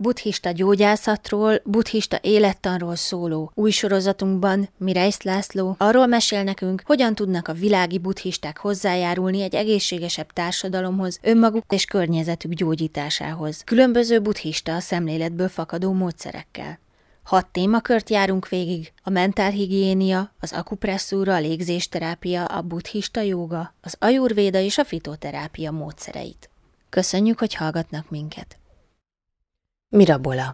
[0.00, 7.52] buddhista gyógyászatról, buddhista élettanról szóló új sorozatunkban Mireis László arról mesél nekünk, hogyan tudnak a
[7.52, 16.78] világi buddhisták hozzájárulni egy egészségesebb társadalomhoz, önmaguk és környezetük gyógyításához, különböző buddhista szemléletből fakadó módszerekkel.
[17.22, 24.58] Hat témakört járunk végig, a mentálhigiénia, az akupresszúra, a légzésterápia, a buddhista jóga, az ajurvéda
[24.58, 26.50] és a fitoterápia módszereit.
[26.88, 28.58] Köszönjük, hogy hallgatnak minket!
[29.96, 30.50] Mirabola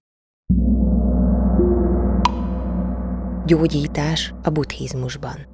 [3.46, 5.46] Gyógyítás a buddhizmusban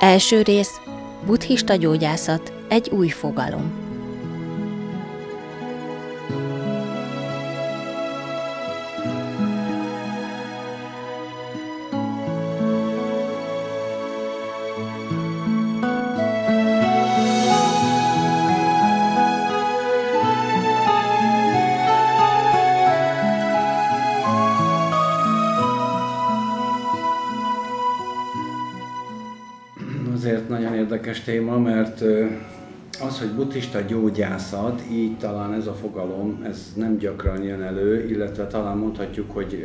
[0.00, 0.80] Első rész
[1.26, 3.91] Buddhista gyógyászat egy új fogalom.
[33.22, 38.76] Hogy buddhista gyógyászat, így talán ez a fogalom, ez nem gyakran jön elő, illetve talán
[38.76, 39.64] mondhatjuk, hogy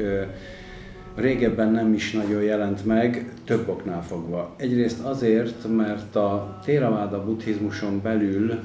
[1.16, 4.54] régebben nem is nagyon jelent meg, több oknál fogva.
[4.58, 8.60] Egyrészt azért, mert a Theravada buddhizmuson belül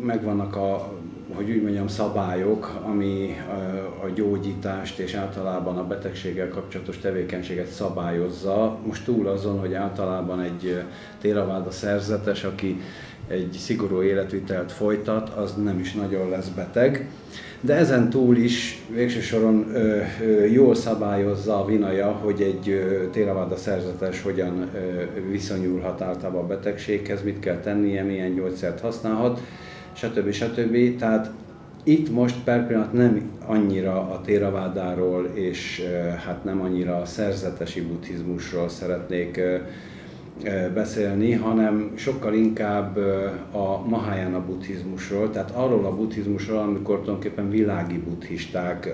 [0.00, 0.92] megvannak a
[1.34, 3.36] hogy úgy mondjam, szabályok, ami
[4.04, 8.78] a gyógyítást és általában a betegséggel kapcsolatos tevékenységet szabályozza.
[8.86, 10.82] Most túl azon, hogy általában egy
[11.20, 12.80] téraváda szerzetes, aki
[13.28, 17.08] egy szigorú életvitelt folytat, az nem is nagyon lesz beteg.
[17.60, 23.56] De ezen túl is végső soron ö, ö, jól szabályozza a vinaja, hogy egy téraváda
[23.56, 29.40] szerzetes hogyan ö, viszonyulhat általában a betegséghez, mit kell tennie, milyen gyógyszert használhat
[29.92, 30.30] stb.
[30.30, 30.96] stb.
[30.98, 31.30] Tehát
[31.84, 35.82] itt most per pillanat nem annyira a téravádáról és
[36.26, 39.40] hát nem annyira a szerzetesi buddhizmusról szeretnék
[40.74, 42.96] beszélni, hanem sokkal inkább
[43.52, 48.88] a Mahayana buddhizmusról, tehát arról a buddhizmusról, amikor tulajdonképpen világi buddhisták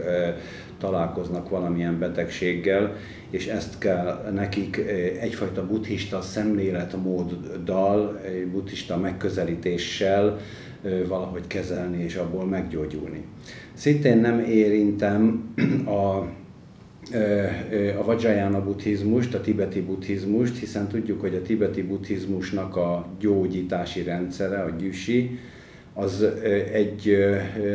[0.78, 2.97] találkoznak valamilyen betegséggel,
[3.31, 4.76] és ezt kell nekik
[5.21, 8.20] egyfajta buddhista szemléletmóddal,
[8.53, 10.38] buddhista megközelítéssel
[11.09, 13.25] valahogy kezelni és abból meggyógyulni.
[13.75, 15.53] Szintén nem érintem
[15.87, 16.22] a
[17.99, 24.59] a Vajrayana buddhizmust, a tibeti buddhizmust, hiszen tudjuk, hogy a tibeti buddhizmusnak a gyógyítási rendszere,
[24.59, 25.39] a gyüsi,
[25.95, 26.27] az
[26.73, 27.17] egy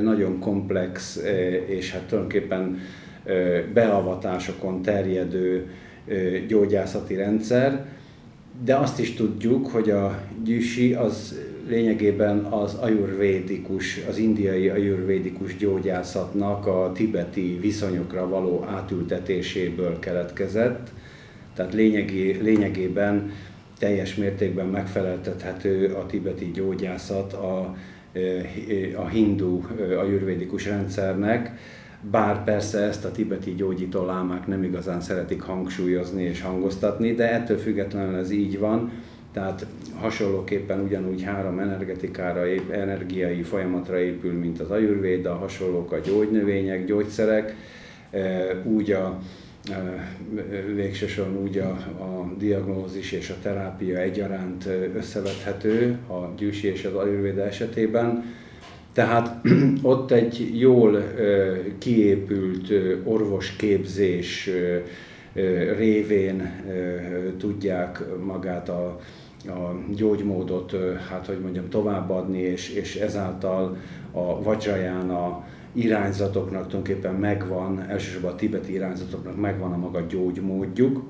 [0.01, 1.23] nagyon komplex
[1.65, 2.79] és hát tulajdonképpen
[3.73, 5.67] beavatásokon terjedő
[6.47, 7.85] gyógyászati rendszer,
[8.63, 16.67] de azt is tudjuk, hogy a gyüsi az lényegében az ajurvédikus, az indiai ajurvédikus gyógyászatnak
[16.67, 20.91] a tibeti viszonyokra való átültetéséből keletkezett,
[21.55, 23.31] tehát lényegi, lényegében
[23.79, 27.75] teljes mértékben megfeleltethető a tibeti gyógyászat a,
[28.95, 29.61] a hindu
[29.97, 31.51] ajurvédikus rendszernek,
[32.11, 37.57] bár persze ezt a tibeti gyógyító lámák nem igazán szeretik hangsúlyozni és hangoztatni, de ettől
[37.57, 38.91] függetlenül ez így van
[39.33, 39.65] tehát
[39.99, 47.55] hasonlóképpen ugyanúgy három energetikára, energiai folyamatra épül, mint az ajurvéda, hasonlók a gyógynövények, gyógyszerek,
[48.11, 49.19] e, úgy a
[49.71, 50.07] e,
[50.75, 51.69] végsősorban úgy a,
[52.03, 58.23] a diagnózis és a terápia egyaránt összevethető a gyűsi és az ajurvéda esetében.
[58.93, 59.45] Tehát
[59.81, 61.03] ott egy jól e,
[61.77, 62.73] kiépült
[63.03, 64.49] orvosképzés
[65.77, 66.63] révén
[67.37, 68.99] tudják magát a
[69.47, 70.75] a gyógymódot,
[71.09, 73.77] hát hogy mondjam, továbbadni, és, és ezáltal
[74.11, 75.43] a Vajrayana
[75.73, 81.03] irányzatoknak tulajdonképpen megvan, elsősorban a tibeti irányzatoknak megvan a maga gyógymódjuk.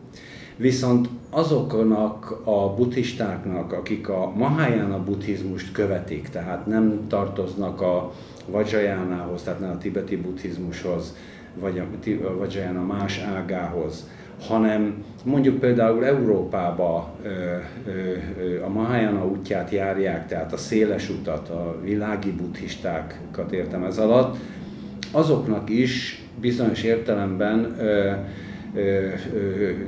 [0.55, 8.11] Viszont azoknak a buddhistáknak, akik a Mahayana buddhizmust követik, tehát nem tartoznak a
[8.47, 11.15] Vajrayanához, tehát nem a tibeti buddhizmushoz,
[11.59, 11.85] vagy a
[12.37, 14.07] Vajrayana más ágához,
[14.47, 17.15] hanem mondjuk például Európába
[18.65, 24.37] a Mahayana útját járják, tehát a széles utat, a világi buddhistákat értem ez alatt,
[25.11, 27.75] azoknak is bizonyos értelemben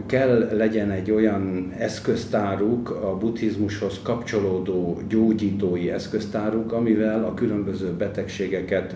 [0.05, 8.95] kell legyen egy olyan eszköztáruk, a buddhizmushoz kapcsolódó gyógyítói eszköztáruk, amivel a különböző betegségeket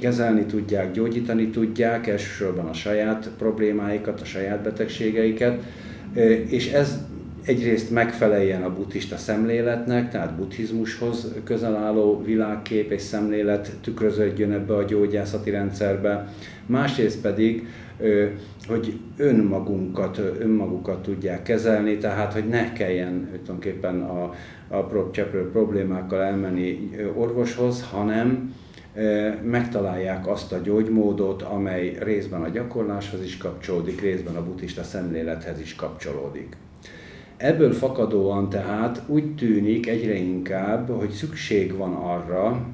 [0.00, 5.62] kezelni tudják, gyógyítani tudják, elsősorban a saját problémáikat, a saját betegségeiket,
[6.48, 6.98] és ez
[7.44, 14.84] egyrészt megfeleljen a buddhista szemléletnek, tehát buddhizmushoz közel álló világkép és szemlélet tükröződjön ebbe a
[14.84, 16.28] gyógyászati rendszerbe,
[16.66, 17.68] másrészt pedig,
[18.66, 24.34] hogy önmagunkat, önmagukat tudják kezelni, tehát hogy ne kelljen tulajdonképpen a,
[24.68, 24.82] a
[25.52, 28.54] problémákkal elmenni orvoshoz, hanem
[29.42, 35.74] megtalálják azt a gyógymódot, amely részben a gyakorláshoz is kapcsolódik, részben a buddhista szemlélethez is
[35.74, 36.56] kapcsolódik.
[37.36, 42.66] Ebből fakadóan tehát úgy tűnik egyre inkább, hogy szükség van arra,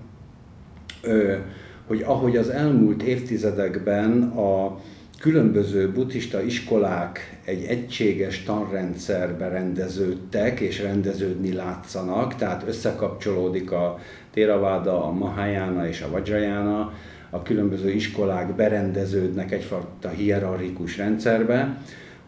[1.87, 4.81] hogy ahogy az elmúlt évtizedekben a
[5.21, 13.99] különböző buddhista iskolák egy egységes tanrendszerbe rendeződtek és rendeződni látszanak, tehát összekapcsolódik a
[14.31, 16.93] Theravada, a Mahayana és a Vajrayana,
[17.31, 21.79] a különböző iskolák berendeződnek egyfajta hierarchikus rendszerbe,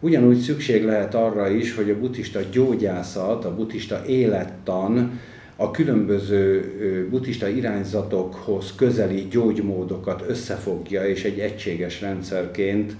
[0.03, 5.19] Ugyanúgy szükség lehet arra is, hogy a buddhista gyógyászat, a buddhista élettan
[5.55, 12.95] a különböző buddhista irányzatokhoz közeli gyógymódokat összefogja és egy egységes rendszerként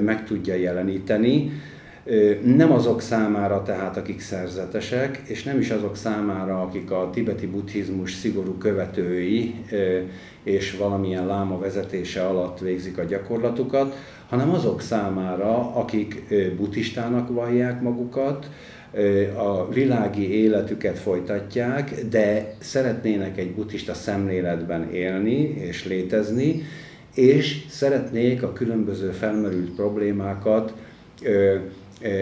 [0.00, 1.52] meg tudja jeleníteni.
[2.44, 8.14] Nem azok számára tehát, akik szerzetesek, és nem is azok számára, akik a tibeti buddhizmus
[8.14, 9.54] szigorú követői,
[10.42, 13.94] és valamilyen láma vezetése alatt végzik a gyakorlatukat,
[14.28, 16.24] hanem azok számára, akik
[16.56, 18.50] buddhistának vallják magukat,
[19.36, 26.62] a világi életüket folytatják, de szeretnének egy buddhista szemléletben élni és létezni,
[27.14, 30.72] és szeretnék a különböző felmerült problémákat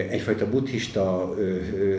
[0.09, 1.35] egyfajta buddhista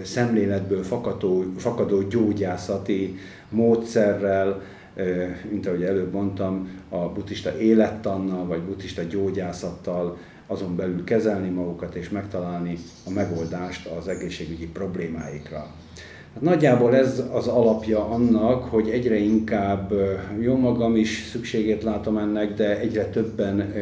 [0.03, 4.63] szemléletből fakadó, fakadó gyógyászati módszerrel,
[5.51, 12.09] mint ahogy előbb mondtam, a buddhista élettannal vagy buddhista gyógyászattal azon belül kezelni magukat és
[12.09, 15.67] megtalálni a megoldást az egészségügyi problémáikra.
[16.35, 19.93] Hát nagyjából ez az alapja annak, hogy egyre inkább,
[20.41, 23.73] jó magam is szükségét látom ennek, de egyre többen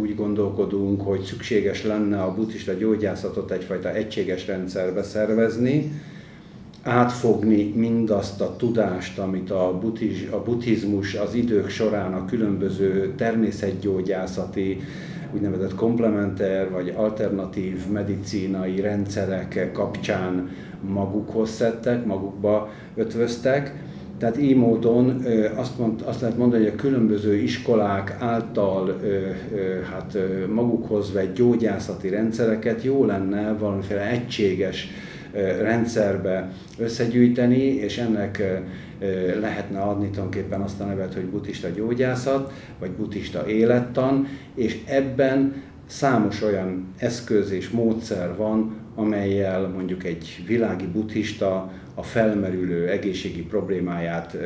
[0.00, 5.92] úgy gondolkodunk, hogy szükséges lenne a buddhista gyógyászatot egyfajta egységes rendszerbe szervezni,
[6.82, 14.80] átfogni mindazt a tudást, amit a, buddhiz, a buddhizmus az idők során a különböző természetgyógyászati,
[15.34, 20.50] úgynevezett komplementer vagy alternatív medicínai rendszerek kapcsán
[20.80, 23.74] magukhoz szedtek, magukba ötvöztek.
[24.18, 25.22] Tehát így módon
[25.56, 29.00] azt, mond, azt lehet mondani, hogy a különböző iskolák által
[29.90, 30.18] hát,
[30.54, 34.88] magukhoz vett gyógyászati rendszereket jó lenne valamiféle egységes
[35.60, 38.62] rendszerbe összegyűjteni, és ennek
[39.40, 46.42] lehetne adni tulajdonképpen azt a nevet, hogy buddhista gyógyászat, vagy buddhista élettan, és ebben számos
[46.42, 54.36] olyan eszköz és módszer van, amelyel mondjuk egy világi buddhista a felmerülő egészségi problémáját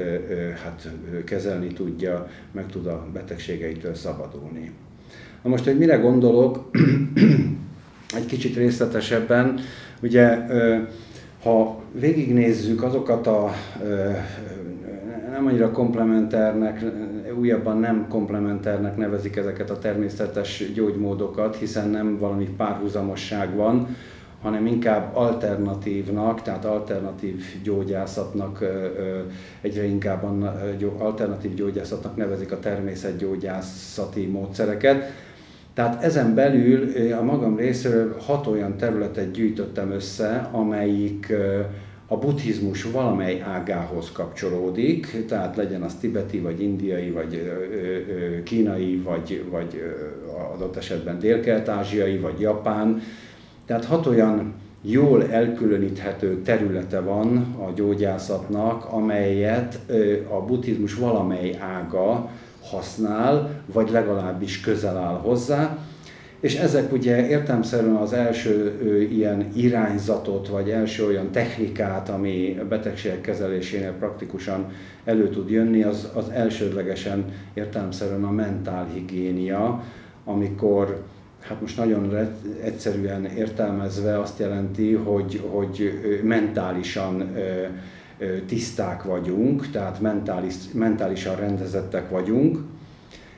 [0.65, 0.89] hát,
[1.25, 4.71] kezelni tudja, meg tud a betegségeitől szabadulni.
[5.43, 6.71] Na most, hogy mire gondolok,
[8.17, 9.61] egy kicsit részletesebben,
[10.03, 10.39] Ugye,
[11.43, 13.51] ha végignézzük azokat a
[15.33, 16.85] nem annyira komplementernek,
[17.41, 23.97] újabban nem komplementernek nevezik ezeket a természetes gyógymódokat, hiszen nem valami párhuzamosság van,
[24.43, 28.65] hanem inkább alternatívnak, tehát alternatív gyógyászatnak,
[29.61, 30.25] egyre inkább
[30.99, 35.13] alternatív gyógyászatnak nevezik a természetgyógyászati módszereket.
[35.75, 41.33] Tehát ezen belül a magam részéről hat olyan területet gyűjtöttem össze, amelyik
[42.13, 47.53] a buddhizmus valamely ágához kapcsolódik, tehát legyen az tibeti, vagy indiai, vagy
[48.45, 49.83] kínai, vagy, vagy
[50.55, 53.03] adott esetben dél-kelet-ázsiai, vagy japán.
[53.67, 59.79] Tehát hat olyan jól elkülöníthető területe van a gyógyászatnak, amelyet
[60.29, 62.31] a buddhizmus valamely ága
[62.63, 65.79] használ, vagy legalábbis közel áll hozzá.
[66.41, 68.79] És ezek ugye értelmszerűen az első
[69.11, 74.73] ilyen irányzatot, vagy első olyan technikát, ami betegségek kezelésénél praktikusan
[75.05, 79.85] elő tud jönni, az, az elsődlegesen értelmszerűen a mentálhigiénia,
[80.25, 81.03] amikor
[81.41, 82.17] hát most nagyon
[82.63, 87.37] egyszerűen értelmezve azt jelenti, hogy, hogy mentálisan
[88.47, 92.59] tiszták vagyunk, tehát mentális, mentálisan rendezettek vagyunk,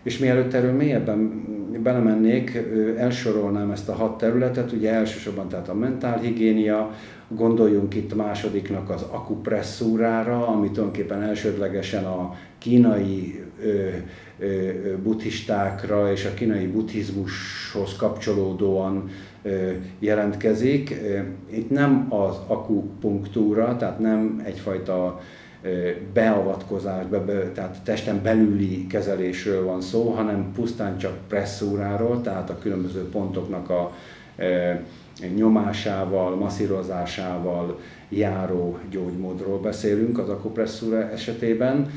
[0.03, 1.45] és mielőtt erről mélyebben
[1.79, 2.63] belemennék,
[2.97, 6.95] elsorolnám ezt a hat területet, ugye elsősorban tehát a mentálhigiénia,
[7.29, 13.89] gondoljunk itt másodiknak az akupresszúrára, ami tulajdonképpen elsődlegesen a kínai ö,
[15.03, 19.11] buddhistákra és a kínai buddhizmushoz kapcsolódóan
[19.99, 20.95] jelentkezik.
[21.51, 25.21] Itt nem az akupunktúra, tehát nem egyfajta
[26.13, 32.59] beavatkozás, be, be, tehát testen belüli kezelésről van szó, hanem pusztán csak presszúráról, tehát a
[32.59, 33.93] különböző pontoknak a
[35.37, 37.79] nyomásával, masszírozásával
[38.09, 41.91] járó gyógymódról beszélünk az akupresszúra esetében.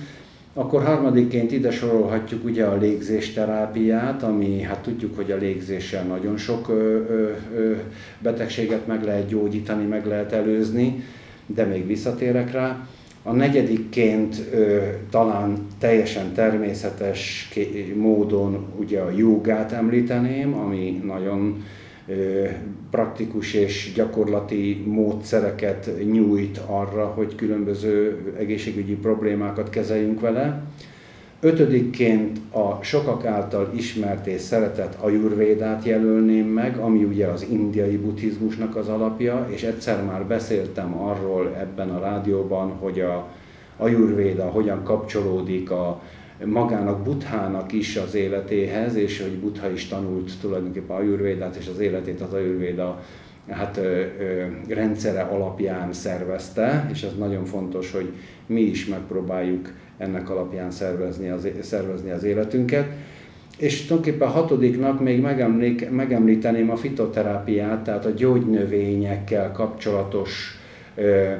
[0.58, 6.70] Akkor harmadikként ide sorolhatjuk ugye a légzésterápiát, ami hát tudjuk, hogy a légzéssel nagyon sok
[6.70, 6.74] ö,
[7.10, 7.76] ö, ö,
[8.20, 11.04] betegséget meg lehet gyógyítani, meg lehet előzni,
[11.46, 12.88] de még visszatérek rá.
[13.28, 17.50] A negyedikként ö, talán teljesen természetes
[17.96, 21.64] módon ugye a jogát említeném, ami nagyon
[22.08, 22.46] ö,
[22.92, 30.64] praktikus és gyakorlati módszereket nyújt arra, hogy különböző egészségügyi problémákat kezeljünk vele.
[31.46, 38.76] Ötödikként a sokak által ismert és szeretett ajurvédát jelölném meg, ami ugye az indiai buddhizmusnak
[38.76, 43.28] az alapja, és egyszer már beszéltem arról ebben a rádióban, hogy a
[43.78, 46.02] ajurvéda hogyan kapcsolódik a
[46.46, 52.22] magának Buthának is az életéhez, és hogy Butha is tanult tulajdonképpen ajurvédát, és az életét
[52.22, 53.02] az ajurvéda
[53.50, 58.14] hát, ö, ö, rendszere alapján szervezte, és ez nagyon fontos, hogy
[58.46, 62.88] mi is megpróbáljuk ennek alapján szervezni az, szervezni az életünket.
[63.58, 70.60] És tulajdonképpen a hatodiknak még megemlék, megemlíteném a fitoterápiát, tehát a gyógynövényekkel kapcsolatos
[70.96, 71.32] ö,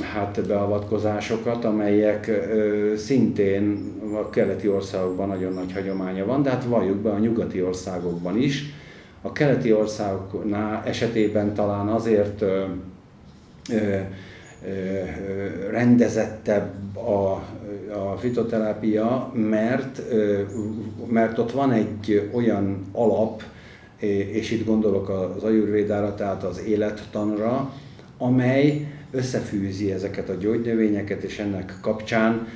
[0.00, 6.96] hát beavatkozásokat, amelyek ö, szintén a keleti országokban nagyon nagy hagyománya van, de hát valljuk
[6.96, 8.64] be a nyugati országokban is.
[9.22, 12.64] A keleti országoknál esetében talán azért ö,
[13.70, 13.98] ö,
[15.70, 17.32] rendezettebb a,
[17.92, 20.02] a fitoterápia, mert,
[21.06, 23.42] mert ott van egy olyan alap,
[24.32, 27.72] és itt gondolok az ajurvédára, tehát az élettanra,
[28.18, 32.46] amely összefűzi ezeket a gyógynövényeket, és ennek kapcsán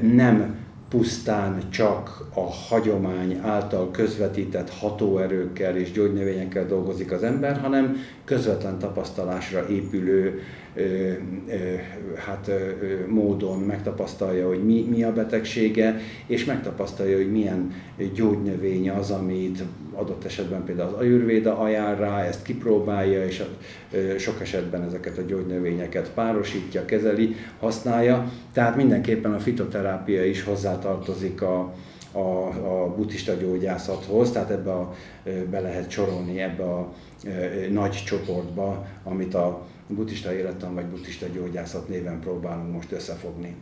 [0.00, 0.56] nem
[0.88, 9.68] pusztán csak a hagyomány által közvetített hatóerőkkel és gyógynövényekkel dolgozik az ember, hanem közvetlen tapasztalásra
[9.68, 10.40] épülő
[12.16, 12.50] hát,
[13.08, 17.72] módon megtapasztalja, hogy mi, mi a betegsége, és megtapasztalja, hogy milyen
[18.14, 19.62] gyógynövény az, amit
[19.94, 23.42] adott esetben például az ajurvéda ajánl rá, ezt kipróbálja, és
[24.18, 28.30] sok esetben ezeket a gyógynövényeket párosítja, kezeli, használja.
[28.52, 31.72] Tehát mindenképpen a fitoterápia is hozzátartozik a,
[32.12, 34.94] a, a buddhista gyógyászathoz, tehát ebbe a,
[35.50, 36.92] be lehet sorolni ebbe a
[37.70, 43.54] nagy csoportba, amit a buddhista élettan vagy buddhista gyógyászat néven próbálunk most összefogni.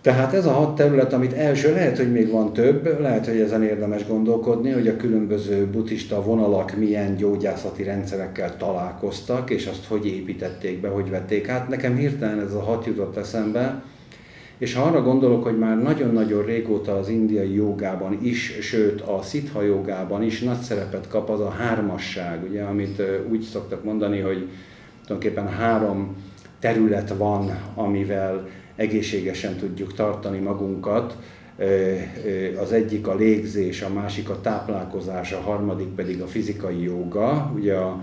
[0.00, 3.62] Tehát ez a hat terület, amit első, lehet, hogy még van több, lehet, hogy ezen
[3.62, 10.80] érdemes gondolkodni, hogy a különböző buddhista vonalak milyen gyógyászati rendszerekkel találkoztak, és azt hogy építették
[10.80, 11.68] be, hogy vették át.
[11.68, 13.82] Nekem hirtelen ez a hat jutott eszembe,
[14.58, 19.62] és ha arra gondolok, hogy már nagyon-nagyon régóta az indiai jogában is, sőt a szitha
[19.62, 24.48] jogában is nagy szerepet kap az a hármasság, ugye, amit úgy szoktak mondani, hogy
[25.10, 26.16] tulajdonképpen három
[26.58, 31.16] terület van, amivel egészségesen tudjuk tartani magunkat.
[32.60, 37.52] Az egyik a légzés, a másik a táplálkozás, a harmadik pedig a fizikai joga.
[37.54, 38.02] Ugye a,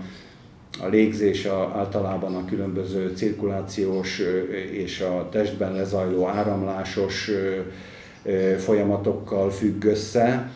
[0.80, 4.22] a légzés a, általában a különböző cirkulációs
[4.70, 7.30] és a testben lezajló áramlásos
[8.58, 10.50] folyamatokkal függ össze.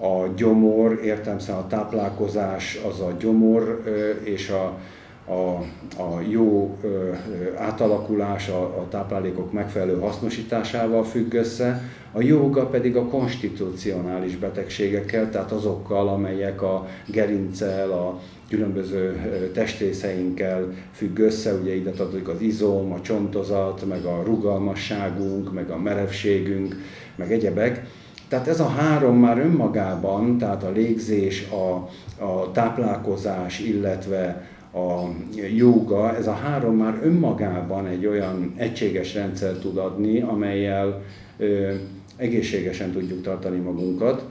[0.00, 3.82] A gyomor, értelmszerűen a táplálkozás az a gyomor
[4.24, 4.78] és a
[5.28, 5.64] a,
[6.02, 7.12] a jó ö,
[7.56, 11.82] átalakulás, a, a táplálékok megfelelő hasznosításával függ össze,
[12.12, 19.16] a jóga pedig a konstitucionális betegségekkel, tehát azokkal, amelyek a gerincel, a különböző
[19.54, 25.78] testrészeinkkel függ össze, ugye ide tartozik az izom, a csontozat, meg a rugalmasságunk, meg a
[25.78, 26.76] merevségünk,
[27.16, 27.86] meg egyebek.
[28.28, 31.88] Tehát ez a három már önmagában, tehát a légzés, a,
[32.24, 35.08] a táplálkozás, illetve a
[35.56, 41.02] jóga, ez a három már önmagában egy olyan egységes rendszer tud adni, amelyel
[41.38, 41.72] ö,
[42.16, 44.24] egészségesen tudjuk tartani magunkat.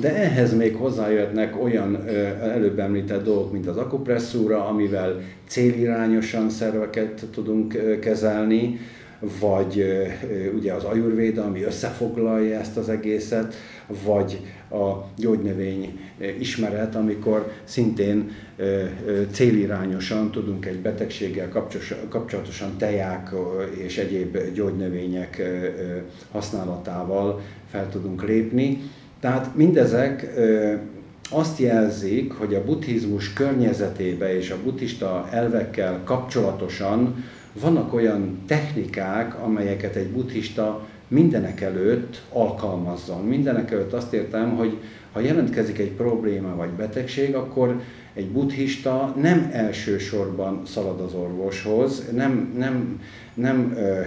[0.00, 7.26] De ehhez még hozzájöhetnek olyan ö, előbb említett dolgok, mint az akupresszúra, amivel célirányosan szerveket
[7.32, 8.78] tudunk ö, kezelni,
[9.40, 9.84] vagy
[10.56, 13.54] ugye az ajurvéda, ami összefoglalja ezt az egészet,
[14.04, 14.40] vagy
[14.70, 16.00] a gyógynövény
[16.38, 18.30] ismeret, amikor szintén
[19.30, 21.48] célirányosan tudunk egy betegséggel
[22.08, 23.30] kapcsolatosan teják
[23.76, 25.42] és egyéb gyógynövények
[26.30, 27.40] használatával
[27.70, 28.80] fel tudunk lépni.
[29.20, 30.26] Tehát mindezek
[31.30, 37.24] azt jelzik, hogy a buddhizmus környezetébe és a buddhista elvekkel kapcsolatosan
[37.60, 43.24] vannak olyan technikák, amelyeket egy buddhista mindenek előtt alkalmazzon.
[43.24, 44.78] Mindenek előtt azt értem, hogy
[45.12, 47.80] ha jelentkezik egy probléma vagy betegség, akkor
[48.16, 53.00] egy buddhista nem elsősorban szalad az orvoshoz, nem, nem,
[53.34, 54.02] nem ö, ö,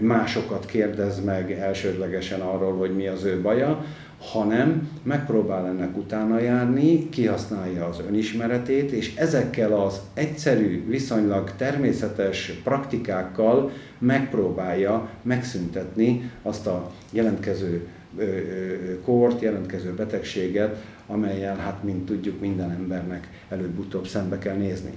[0.00, 3.84] másokat kérdez meg elsődlegesen arról, hogy mi az ő baja,
[4.18, 13.70] hanem megpróbál ennek utána járni, kihasználja az önismeretét, és ezekkel az egyszerű, viszonylag természetes praktikákkal
[13.98, 17.86] megpróbálja megszüntetni azt a jelentkező
[19.04, 20.76] kort, jelentkező betegséget,
[21.12, 24.92] amelyel, hát mint tudjuk, minden embernek előbb-utóbb szembe kell nézni.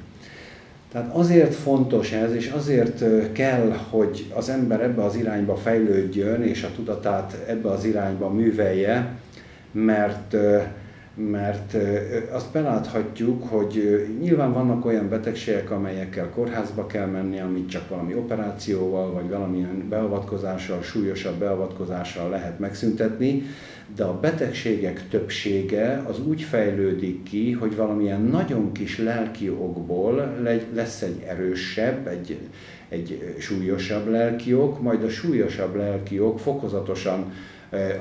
[0.92, 6.64] Tehát azért fontos ez, és azért kell, hogy az ember ebbe az irányba fejlődjön, és
[6.64, 9.16] a tudatát ebbe az irányba művelje,
[9.72, 10.36] mert
[11.16, 11.76] mert
[12.32, 19.12] azt beláthatjuk, hogy nyilván vannak olyan betegségek, amelyekkel kórházba kell menni, amit csak valami operációval,
[19.12, 23.44] vagy valamilyen beavatkozással, súlyosabb beavatkozással lehet megszüntetni,
[23.96, 30.38] de a betegségek többsége az úgy fejlődik ki, hogy valamilyen nagyon kis lelki okból
[30.74, 32.38] lesz egy erősebb, egy,
[32.90, 37.34] egy súlyosabb lelki ok, majd a súlyosabb lelki ok fokozatosan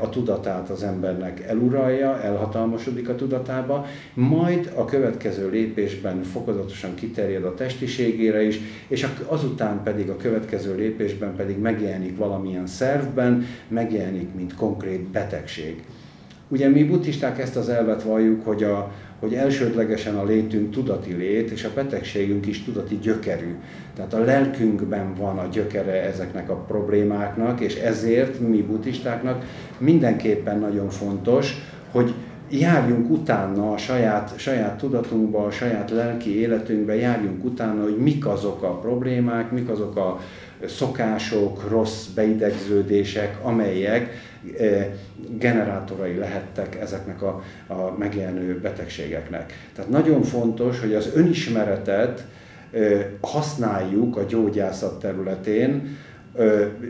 [0.01, 7.55] a tudatát az embernek eluralja, elhatalmasodik a tudatába, majd a következő lépésben fokozatosan kiterjed a
[7.55, 15.01] testiségére is, és azután pedig a következő lépésben pedig megjelenik valamilyen szervben, megjelenik, mint konkrét
[15.01, 15.83] betegség.
[16.49, 21.51] Ugye mi buddhisták ezt az elvet valljuk, hogy, a, hogy elsődlegesen a létünk tudati lét,
[21.51, 23.55] és a betegségünk is tudati gyökerű.
[23.95, 29.45] Tehát a lelkünkben van a gyökere ezeknek a problémáknak, és ezért mi buddhistáknak
[29.79, 31.55] mindenképpen nagyon fontos,
[31.91, 32.15] hogy
[32.51, 38.63] járjunk utána a saját, saját tudatunkba, a saját lelki életünkbe, járjunk utána, hogy mik azok
[38.63, 40.21] a problémák, mik azok a
[40.67, 44.31] szokások, rossz beidegződések, amelyek
[45.39, 49.53] generátorai lehettek ezeknek a, a megjelenő betegségeknek.
[49.75, 52.27] Tehát nagyon fontos, hogy az önismeretet
[53.21, 55.97] használjuk a gyógyászat területén,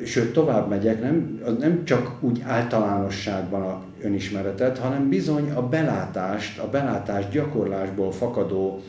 [0.05, 6.69] sőt tovább megyek, nem, nem csak úgy általánosságban a önismeretet, hanem bizony a belátást, a
[6.69, 8.83] belátás gyakorlásból fakadó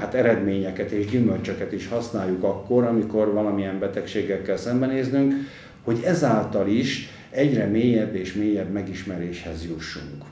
[0.00, 5.34] hát eredményeket és gyümölcsöket is használjuk akkor, amikor valamilyen betegséggel kell szembenéznünk,
[5.84, 10.24] hogy ezáltal is egyre mélyebb és mélyebb megismeréshez jussunk.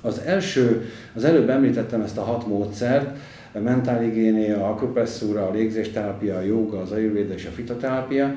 [0.00, 3.16] Az első, az előbb említettem ezt a hat módszert,
[3.52, 8.34] a mentálhigiénia, a akupresszúra, a légzésterápia, a joga, az ayurvéda és a fitoterápia,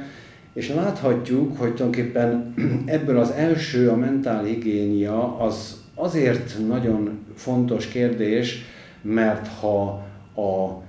[0.54, 2.54] és láthatjuk, hogy tulajdonképpen
[2.86, 8.66] ebből az első, a mentálhigiénia, az azért nagyon fontos kérdés,
[9.02, 10.07] mert ha
[10.38, 10.86] a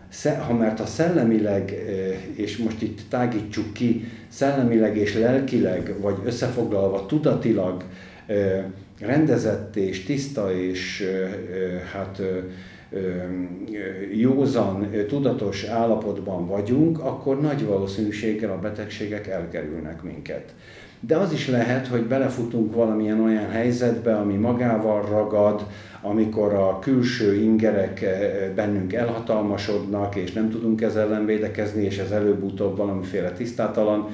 [0.46, 1.74] ha mert a szellemileg,
[2.34, 7.84] és most itt tágítsuk ki, szellemileg és lelkileg, vagy összefoglalva tudatilag
[9.00, 11.04] rendezett és tiszta és
[11.92, 12.22] hát
[14.12, 20.54] józan, tudatos állapotban vagyunk, akkor nagy valószínűséggel a betegségek elkerülnek minket.
[21.00, 25.66] De az is lehet, hogy belefutunk valamilyen olyan helyzetbe, ami magával ragad,
[26.02, 28.04] amikor a külső ingerek
[28.54, 34.08] bennünk elhatalmasodnak, és nem tudunk ezzel ellen védekezni, és ez előbb-utóbb valamiféle tisztátalan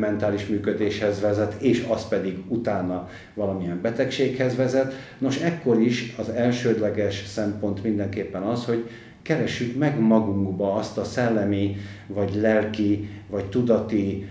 [0.00, 4.94] mentális működéshez vezet, és az pedig utána valamilyen betegséghez vezet.
[5.18, 8.88] Nos, ekkor is az elsődleges szempont mindenképpen az, hogy
[9.22, 14.28] keressük meg magunkba azt a szellemi, vagy lelki, vagy tudati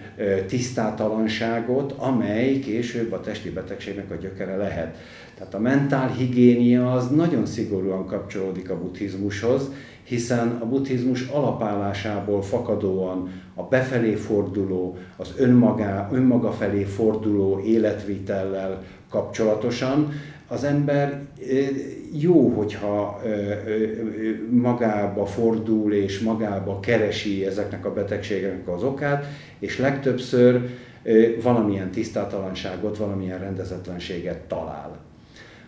[0.48, 4.98] tisztátalanságot, amely később a testi betegségnek a gyökere lehet.
[5.38, 9.70] Tehát a mentál higiénia az nagyon szigorúan kapcsolódik a buddhizmushoz,
[10.04, 20.14] hiszen a buddhizmus alapállásából fakadóan a befelé forduló, az önmaga, önmaga felé forduló életvitellel kapcsolatosan
[20.50, 21.22] az ember
[22.20, 23.22] jó, hogyha
[24.50, 29.26] magába fordul és magába keresi ezeknek a betegségeknek az okát,
[29.60, 30.70] és legtöbbször
[31.44, 34.98] valamilyen tisztátalanságot, valamilyen rendezetlenséget talál.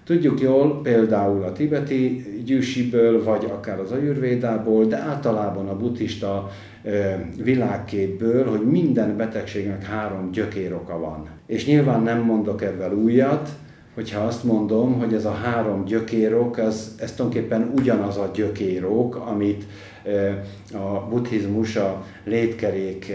[0.04, 6.52] Tudjuk jól például a tibeti gyűsiből, vagy akár az ajurvédából, de általában a buddhista
[7.44, 11.30] világképből, hogy minden betegségnek három gyökéroka van.
[11.46, 13.50] És nyilván nem mondok ebben újat,
[13.94, 19.66] hogyha azt mondom, hogy ez a három gyökérok, ez, ez tulajdonképpen ugyanaz a gyökérok, amit
[20.74, 23.12] a buddhizmus a létkerék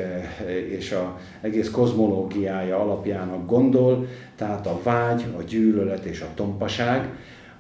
[0.69, 7.09] és a egész kozmológiája alapjának gondol, tehát a vágy, a gyűlölet és a tompaság,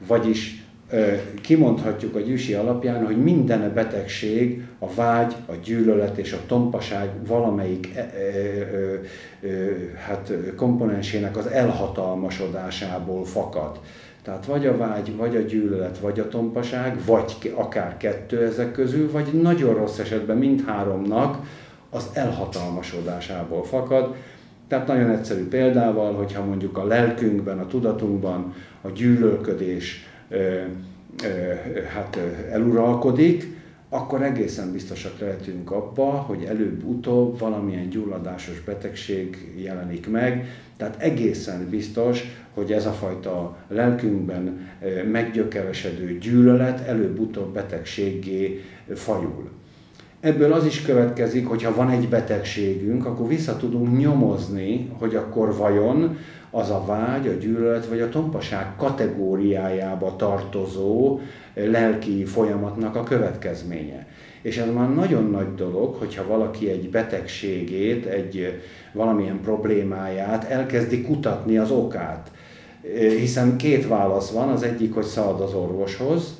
[0.06, 0.65] vagyis
[1.40, 7.92] kimondhatjuk a gyűsi alapján, hogy minden betegség a vágy, a gyűlölet és a tompaság valamelyik
[7.94, 8.12] e, e,
[10.06, 13.80] hát, komponensének az elhatalmasodásából fakad.
[14.22, 19.10] Tehát vagy a vágy, vagy a gyűlölet, vagy a tompaság, vagy akár kettő ezek közül,
[19.10, 21.46] vagy nagyon rossz esetben mindháromnak
[21.90, 24.14] az elhatalmasodásából fakad.
[24.68, 30.06] Tehát nagyon egyszerű példával, hogyha mondjuk a lelkünkben, a tudatunkban a gyűlölködés
[31.94, 32.18] hát
[32.50, 33.54] eluralkodik,
[33.88, 42.22] akkor egészen biztosak lehetünk abba, hogy előbb-utóbb valamilyen gyulladásos betegség jelenik meg, tehát egészen biztos,
[42.54, 44.68] hogy ez a fajta lelkünkben
[45.10, 48.60] meggyökeresedő gyűlölet előbb-utóbb betegséggé
[48.94, 49.48] fajul.
[50.20, 55.56] Ebből az is következik, hogy ha van egy betegségünk, akkor vissza tudunk nyomozni, hogy akkor
[55.56, 56.16] vajon
[56.56, 61.20] az a vágy, a gyűlölet vagy a tompaság kategóriájába tartozó
[61.54, 64.06] lelki folyamatnak a következménye.
[64.42, 71.58] És ez már nagyon nagy dolog, hogyha valaki egy betegségét, egy valamilyen problémáját elkezdi kutatni
[71.58, 72.30] az okát.
[73.18, 76.34] Hiszen két válasz van, az egyik, hogy szalad az orvoshoz,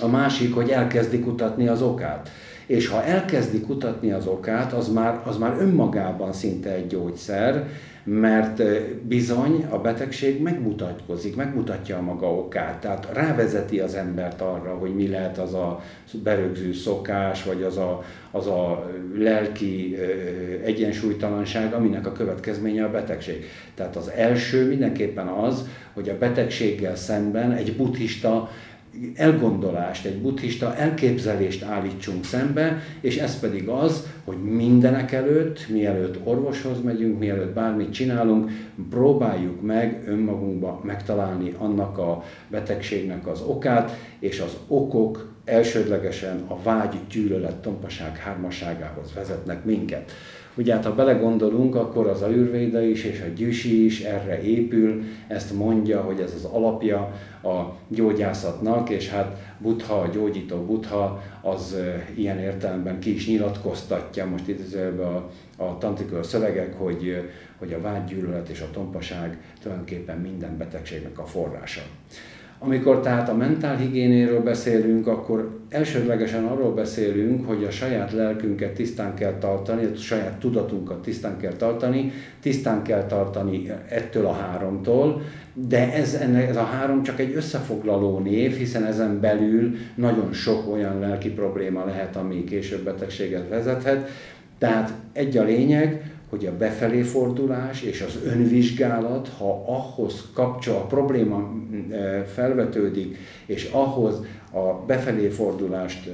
[0.00, 2.30] a másik, hogy elkezdi kutatni az okát.
[2.66, 7.68] És ha elkezdi kutatni az okát, az már, az már önmagában szinte egy gyógyszer,
[8.04, 8.62] mert
[9.02, 15.08] bizony a betegség megmutatkozik, megmutatja a maga okát, tehát rávezeti az embert arra, hogy mi
[15.08, 15.82] lehet az a
[16.22, 19.96] berögző szokás, vagy az a, az a lelki
[20.64, 23.44] egyensúlytalanság, aminek a következménye a betegség.
[23.74, 28.50] Tehát az első mindenképpen az, hogy a betegséggel szemben egy buddhista
[29.14, 36.82] elgondolást, egy buddhista elképzelést állítsunk szembe, és ez pedig az, hogy mindenek előtt, mielőtt orvoshoz
[36.82, 38.50] megyünk, mielőtt bármit csinálunk,
[38.90, 46.96] próbáljuk meg önmagunkba megtalálni annak a betegségnek az okát, és az okok elsődlegesen a vágy,
[47.10, 50.12] gyűlölet, tompaság hármaságához vezetnek minket.
[50.54, 55.52] Ugye hát ha belegondolunk, akkor az ajurvéda is és a gyűsi is erre épül, ezt
[55.52, 56.98] mondja, hogy ez az alapja
[57.42, 61.76] a gyógyászatnak, és hát Buddha, a gyógyító Buddha, az
[62.14, 68.48] ilyen értelemben ki is nyilatkoztatja, most itt a, a tantrikus szövegek, hogy, hogy a vágygyűlölet
[68.48, 71.82] és a tompaság tulajdonképpen minden betegségnek a forrása.
[72.62, 79.34] Amikor tehát a mentálhigiénéről beszélünk, akkor elsődlegesen arról beszélünk, hogy a saját lelkünket tisztán kell
[79.38, 85.22] tartani, a saját tudatunkat tisztán kell tartani, tisztán kell tartani ettől a háromtól,
[85.54, 86.14] de ez,
[86.48, 91.84] ez a három csak egy összefoglaló név, hiszen ezen belül nagyon sok olyan lelki probléma
[91.84, 94.08] lehet, ami később betegséget vezethet.
[94.58, 100.86] Tehát egy a lényeg, hogy a befelé fordulás és az önvizsgálat, ha ahhoz kapcsol, a
[100.86, 101.52] probléma
[101.90, 103.16] e, felvetődik,
[103.46, 106.10] és ahhoz a befelé fordulást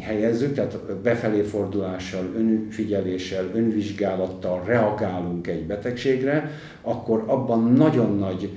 [0.00, 6.50] helyezzük, tehát befelé fordulással, önfigyeléssel, önvizsgálattal reagálunk egy betegségre,
[6.82, 8.50] akkor abban nagyon nagy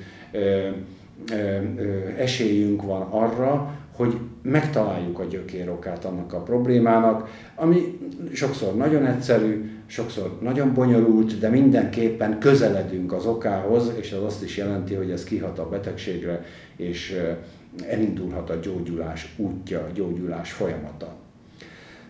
[2.18, 8.00] esélyünk van arra, hogy megtaláljuk a gyökérokát annak a problémának, ami
[8.34, 14.58] sokszor nagyon egyszerű, sokszor nagyon bonyolult, de mindenképpen közeledünk az okához, és az azt is
[14.58, 17.22] jelenti, hogy ez kihat a betegségre, és
[17.88, 21.16] elindulhat a gyógyulás útja, a gyógyulás folyamata.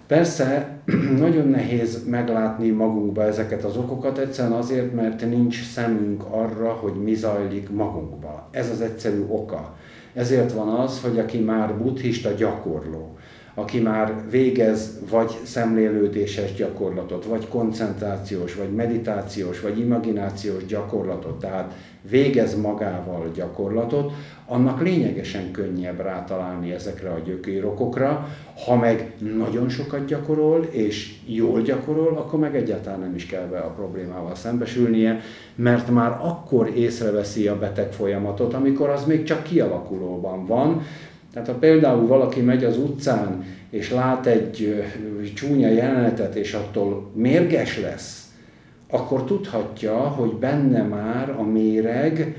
[0.07, 0.77] Persze
[1.19, 7.13] nagyon nehéz meglátni magunkba ezeket az okokat, egyszerűen azért, mert nincs szemünk arra, hogy mi
[7.13, 8.47] zajlik magunkba.
[8.51, 9.75] Ez az egyszerű oka.
[10.17, 13.17] Ezért van az, hogy aki már buddhista gyakorló,
[13.53, 21.73] aki már végez vagy szemlélődéses gyakorlatot, vagy koncentrációs, vagy meditációs, vagy imaginációs gyakorlatot, tehát
[22.09, 24.11] végez magával gyakorlatot,
[24.45, 28.27] annak lényegesen könnyebb rátalálni ezekre a gyökérokokra,
[28.65, 33.59] ha meg nagyon sokat gyakorol, és jól gyakorol, akkor meg egyáltalán nem is kell be
[33.59, 35.19] a problémával szembesülnie,
[35.55, 40.81] mert már akkor észreveszi a beteg folyamatot, amikor az még csak kialakulóban van,
[41.33, 44.83] tehát ha például valaki megy az utcán, és lát egy
[45.35, 48.26] csúnya jelenetet, és attól mérges lesz,
[48.89, 52.35] akkor tudhatja, hogy benne már a méreg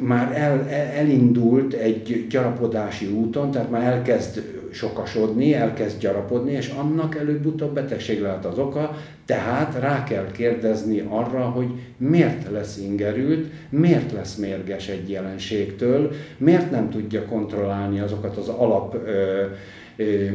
[0.00, 4.42] már el, elindult egy gyarapodási úton, tehát már elkezd
[4.72, 11.40] sokasodni, elkezd gyarapodni, és annak előbb-utóbb betegség lehet az oka, tehát rá kell kérdezni arra,
[11.40, 11.66] hogy
[11.96, 18.94] miért lesz ingerült, miért lesz mérges egy jelenségtől, miért nem tudja kontrollálni azokat az alap
[18.94, 19.44] ö,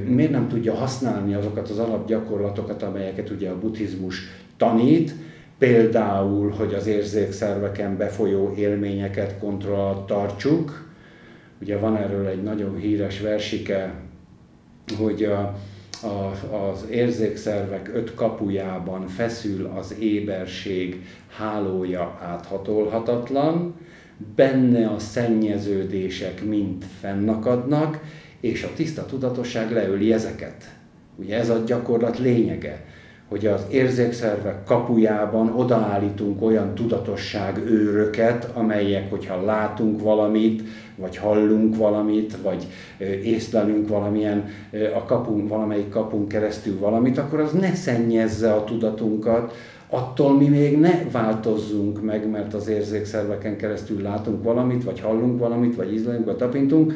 [0.08, 4.22] miért nem tudja használni azokat az alapgyakorlatokat, amelyeket ugye a buddhizmus
[4.60, 5.14] tanít,
[5.58, 10.88] például, hogy az érzékszerveken befolyó élményeket kontroll alatt tartsuk.
[11.62, 13.94] Ugye van erről egy nagyon híres versike,
[14.98, 15.56] hogy a,
[16.02, 21.06] a, az érzékszervek öt kapujában feszül az éberség
[21.38, 23.76] hálója áthatolhatatlan,
[24.36, 28.00] benne a szennyeződések mind fennakadnak,
[28.40, 30.64] és a tiszta tudatosság leöli ezeket.
[31.16, 32.86] Ugye ez a gyakorlat lényege,
[33.30, 40.64] hogy az érzékszervek kapujában odaállítunk olyan tudatosság őröket, amelyek, hogyha látunk valamit,
[40.96, 42.68] vagy hallunk valamit, vagy
[43.24, 44.50] észlelünk valamilyen
[44.96, 49.54] a kapunk, valamelyik kapunk keresztül valamit, akkor az ne szennyezze a tudatunkat,
[49.90, 55.76] attól mi még ne változzunk meg, mert az érzékszerveken keresztül látunk valamit, vagy hallunk valamit,
[55.76, 56.94] vagy ízlelünk, vagy tapintunk,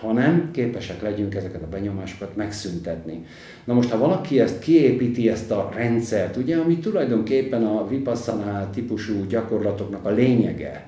[0.00, 3.24] hanem képesek legyünk ezeket a benyomásokat megszüntetni.
[3.64, 9.26] Na most, ha valaki ezt kiépíti, ezt a rendszert, ugye, ami tulajdonképpen a vipassana típusú
[9.26, 10.86] gyakorlatoknak a lényege,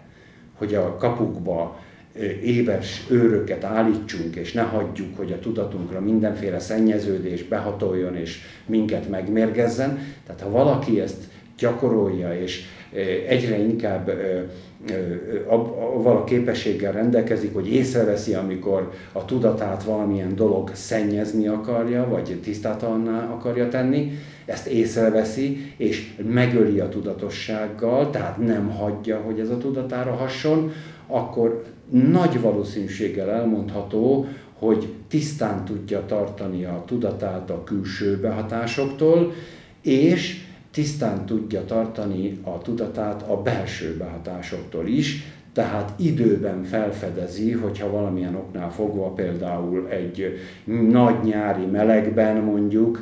[0.55, 1.79] hogy a kapukba
[2.43, 9.99] éves őröket állítsunk, és ne hagyjuk, hogy a tudatunkra mindenféle szennyeződés behatoljon, és minket megmérgezzen.
[10.27, 11.25] Tehát ha valaki ezt
[11.59, 12.63] gyakorolja, és
[13.29, 14.11] egyre inkább
[15.47, 23.31] avval a képességgel rendelkezik, hogy észreveszi, amikor a tudatát valamilyen dolog szennyezni akarja, vagy tisztátalanná
[23.33, 24.13] akarja tenni,
[24.45, 30.73] ezt észreveszi, és megöli a tudatossággal, tehát nem hagyja, hogy ez a tudatára hasson,
[31.07, 34.27] akkor nagy valószínűséggel elmondható,
[34.59, 39.33] hogy tisztán tudja tartani a tudatát a külső behatásoktól,
[39.83, 48.35] és tisztán tudja tartani a tudatát a belső behatásoktól is, tehát időben felfedezi, hogyha valamilyen
[48.35, 50.39] oknál fogva például egy
[50.91, 53.01] nagy nyári melegben mondjuk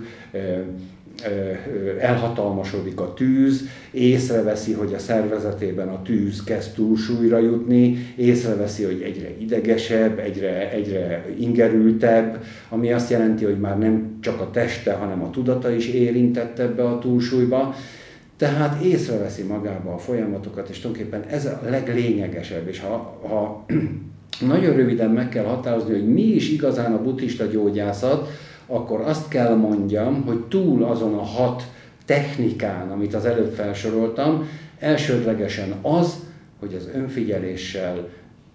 [2.00, 9.28] elhatalmasodik a tűz, észreveszi, hogy a szervezetében a tűz kezd túlsúlyra jutni, észreveszi, hogy egyre
[9.38, 15.30] idegesebb, egyre, egyre ingerültebb, ami azt jelenti, hogy már nem csak a teste, hanem a
[15.30, 17.74] tudata is érintett ebbe a túlsúlyba.
[18.36, 22.68] Tehát észreveszi magába a folyamatokat, és tulajdonképpen ez a leglényegesebb.
[22.68, 23.64] És ha, ha
[24.54, 28.28] nagyon röviden meg kell határozni, hogy mi is igazán a buddhista gyógyászat,
[28.68, 31.62] akkor azt kell mondjam, hogy túl azon a hat
[32.04, 36.26] technikán, amit az előbb felsoroltam, elsődlegesen az,
[36.58, 38.08] hogy az önfigyeléssel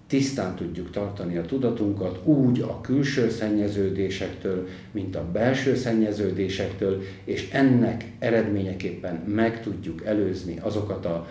[0.08, 8.06] tisztán tudjuk tartani a tudatunkat úgy a külső szennyeződésektől, mint a belső szennyeződésektől, és ennek
[8.20, 11.28] eredményeképpen meg tudjuk előzni azokat a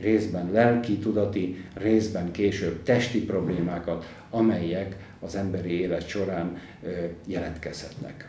[0.00, 6.58] részben lelki, tudati, részben később testi problémákat, amelyek az emberi élet során
[7.26, 8.28] jelentkezhetnek.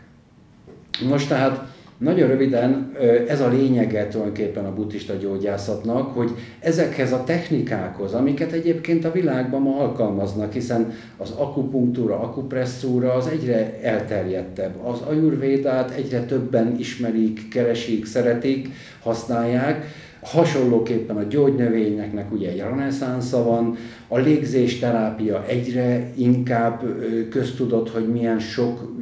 [1.09, 2.91] Most tehát nagyon röviden
[3.27, 9.61] ez a lényege tulajdonképpen a buddhista gyógyászatnak, hogy ezekhez a technikákhoz, amiket egyébként a világban
[9.61, 14.85] ma alkalmaznak, hiszen az akupunktúra, akupresszúra az egyre elterjedtebb.
[14.85, 18.69] Az ajurvédát egyre többen ismerik, keresik, szeretik,
[19.01, 19.85] használják,
[20.25, 26.83] Hasonlóképpen a gyógynövényeknek ugye egy reneszánsza van, a légzésterápia egyre inkább
[27.29, 28.93] köztudott, hogy milyen sok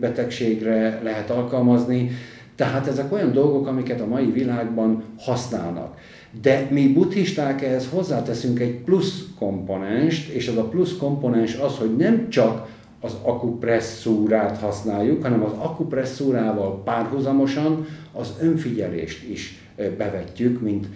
[0.00, 2.10] betegségre lehet alkalmazni,
[2.56, 5.96] tehát ezek olyan dolgok, amiket a mai világban használnak.
[6.42, 11.96] De mi buddhisták ehhez hozzáteszünk egy plusz komponenst, és az a plusz komponens az, hogy
[11.96, 12.68] nem csak
[13.00, 20.86] az akupresszúrát használjuk, hanem az akupresszúrával párhuzamosan az önfigyelést is bevetjük, mint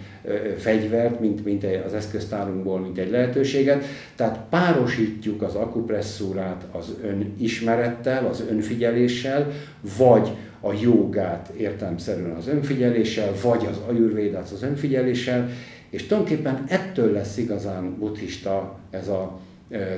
[0.57, 3.83] fegyvert, mint, mint az eszköztárunkból, mint egy lehetőséget.
[4.15, 9.51] Tehát párosítjuk az akupresszúrát az önismerettel, az önfigyeléssel,
[9.97, 10.29] vagy
[10.61, 15.49] a jogát értelmszerűen az önfigyeléssel, vagy az ajurvédát az önfigyeléssel,
[15.89, 19.39] és tulajdonképpen ettől lesz igazán buddhista ez a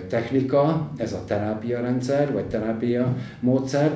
[0.08, 3.91] technika, ez a terápia rendszer, vagy terápia módszer,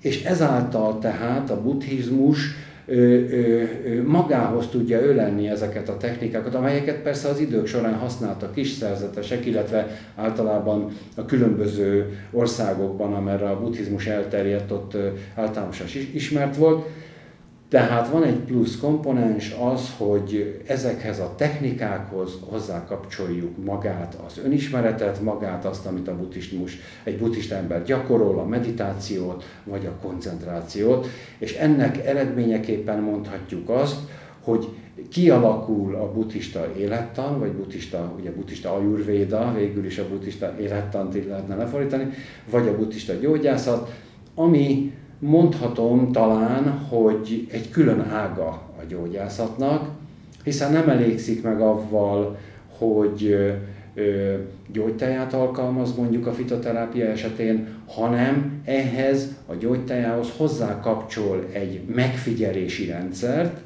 [0.00, 2.38] és ezáltal tehát a buddhizmus
[4.04, 9.86] magához tudja ölelni ezeket a technikákat, amelyeket persze az idők során használtak kis szerzetesek, illetve
[10.16, 14.96] általában a különböző országokban, amerre a buddhizmus elterjedt, ott
[15.34, 16.86] általánosan ismert volt.
[17.68, 25.64] Tehát van egy plusz komponens az, hogy ezekhez a technikákhoz hozzákapcsoljuk magát az önismeretet, magát
[25.64, 31.06] azt, amit a buddhizmus, egy buddhista ember gyakorol, a meditációt vagy a koncentrációt,
[31.38, 33.98] és ennek eredményeképpen mondhatjuk azt,
[34.40, 34.68] hogy
[35.10, 41.26] kialakul a buddhista élettan, vagy buddhista, ugye buddhista ajurvéda, végül is a buddhista élettant így
[41.26, 42.08] lehetne lefordítani,
[42.50, 43.92] vagy a buddhista gyógyászat,
[44.34, 49.88] ami mondhatom talán, hogy egy külön ága a gyógyászatnak,
[50.44, 52.36] hiszen nem elégszik meg avval,
[52.78, 53.36] hogy
[54.72, 63.60] gyógytáját alkalmaz mondjuk a fitoterápia esetén, hanem ehhez a gyógytájához hozzá kapcsol egy megfigyelési rendszert,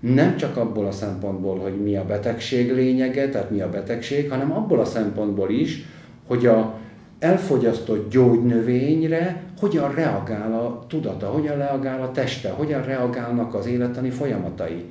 [0.00, 4.52] nem csak abból a szempontból, hogy mi a betegség lényege, tehát mi a betegség, hanem
[4.52, 5.84] abból a szempontból is,
[6.26, 6.78] hogy a
[7.18, 14.84] elfogyasztott gyógynövényre hogyan reagál a tudata, hogyan reagál a teste, hogyan reagálnak az életani folyamatai.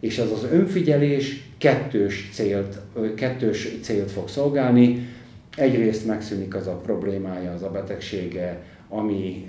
[0.00, 2.78] És ez az önfigyelés kettős célt,
[3.14, 5.08] kettős célt fog szolgálni.
[5.56, 9.48] Egyrészt megszűnik az a problémája, az a betegsége, ami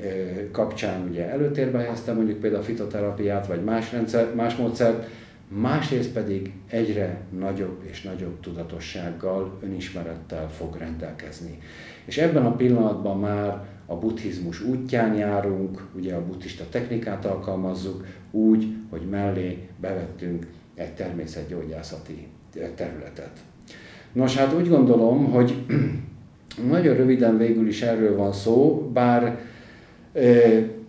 [0.52, 5.08] kapcsán ugye előtérbe helyezte mondjuk például a fitoterapiát, vagy más, rendszer, más módszert,
[5.48, 11.60] másrészt pedig egyre nagyobb és nagyobb tudatossággal, önismerettel fog rendelkezni.
[12.08, 18.68] És ebben a pillanatban már a buddhizmus útján járunk, ugye a buddhista technikát alkalmazzuk úgy,
[18.90, 22.28] hogy mellé bevettünk egy természetgyógyászati
[22.76, 23.32] területet.
[24.14, 25.66] Nos, hát úgy gondolom, hogy
[26.72, 29.40] nagyon röviden végül is erről van szó, bár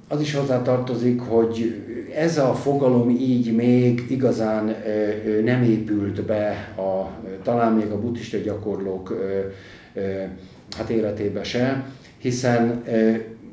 [0.09, 1.83] az is hozzá tartozik, hogy
[2.15, 4.75] ez a fogalom így még igazán
[5.45, 7.11] nem épült be, a,
[7.43, 9.19] talán még a buddhista gyakorlók
[10.79, 11.85] hát életébe se,
[12.19, 12.83] hiszen,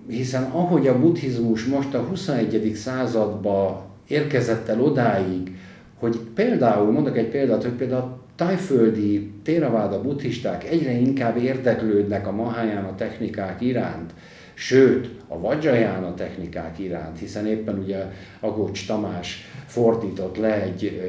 [0.07, 2.71] hiszen ahogy a buddhizmus most a 21.
[2.75, 5.57] századba érkezett el odáig,
[5.99, 12.31] hogy például, mondok egy példát, hogy például a tájföldi téraváda buddhisták egyre inkább érdeklődnek a
[12.31, 14.13] Mahayana technikák iránt,
[14.53, 21.01] sőt, a Vajrayana technikák iránt, hiszen éppen ugye Agócs Tamás fordított le egy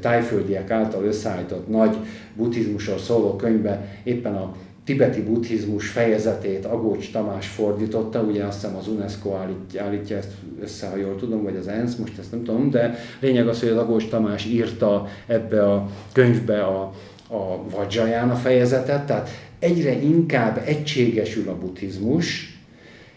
[0.00, 1.96] tájföldiek által összeállított nagy
[2.36, 4.54] buddhizmusról szóló könyvbe éppen a
[4.90, 10.30] tibeti buddhizmus fejezetét Agócs Tamás fordította, ugye azt hiszem az UNESCO állítja, állítja ezt
[10.62, 13.68] össze, ha jól tudom, vagy az ENSZ, most ezt nem tudom, de lényeg az, hogy
[13.68, 16.80] az Agócs Tamás írta ebbe a könyvbe a,
[17.28, 22.58] a Vajrayana fejezetet, tehát egyre inkább egységesül a buddhizmus,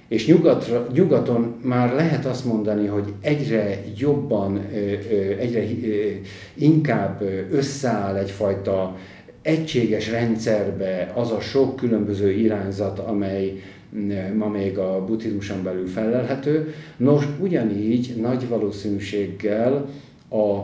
[0.08, 4.66] és nyugatra, nyugaton már lehet azt mondani, hogy egyre jobban,
[5.40, 5.64] egyre
[6.54, 8.96] inkább összeáll egyfajta
[9.44, 13.62] egységes rendszerbe az a sok különböző irányzat, amely
[14.38, 16.74] ma még a buddhizmuson belül felelhető.
[16.98, 19.90] Nos, ugyanígy nagy valószínűséggel
[20.30, 20.60] a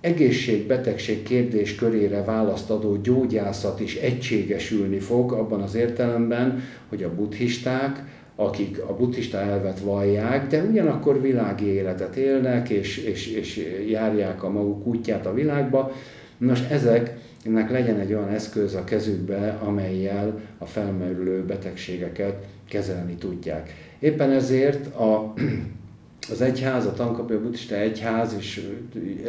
[0.00, 8.04] egészség-betegség kérdés körére választ adó gyógyászat is egységesülni fog abban az értelemben, hogy a buddhisták,
[8.36, 14.50] akik a buddhista elvet vallják, de ugyanakkor világi életet élnek, és, és, és járják a
[14.50, 15.92] maguk útját a világba.
[16.38, 23.74] Nos, ezek ennek legyen egy olyan eszköz a kezükbe, amelyel a felmerülő betegségeket kezelni tudják.
[23.98, 25.34] Éppen ezért a,
[26.32, 28.68] az egyház, a Tankapja Buddhista Egyház, és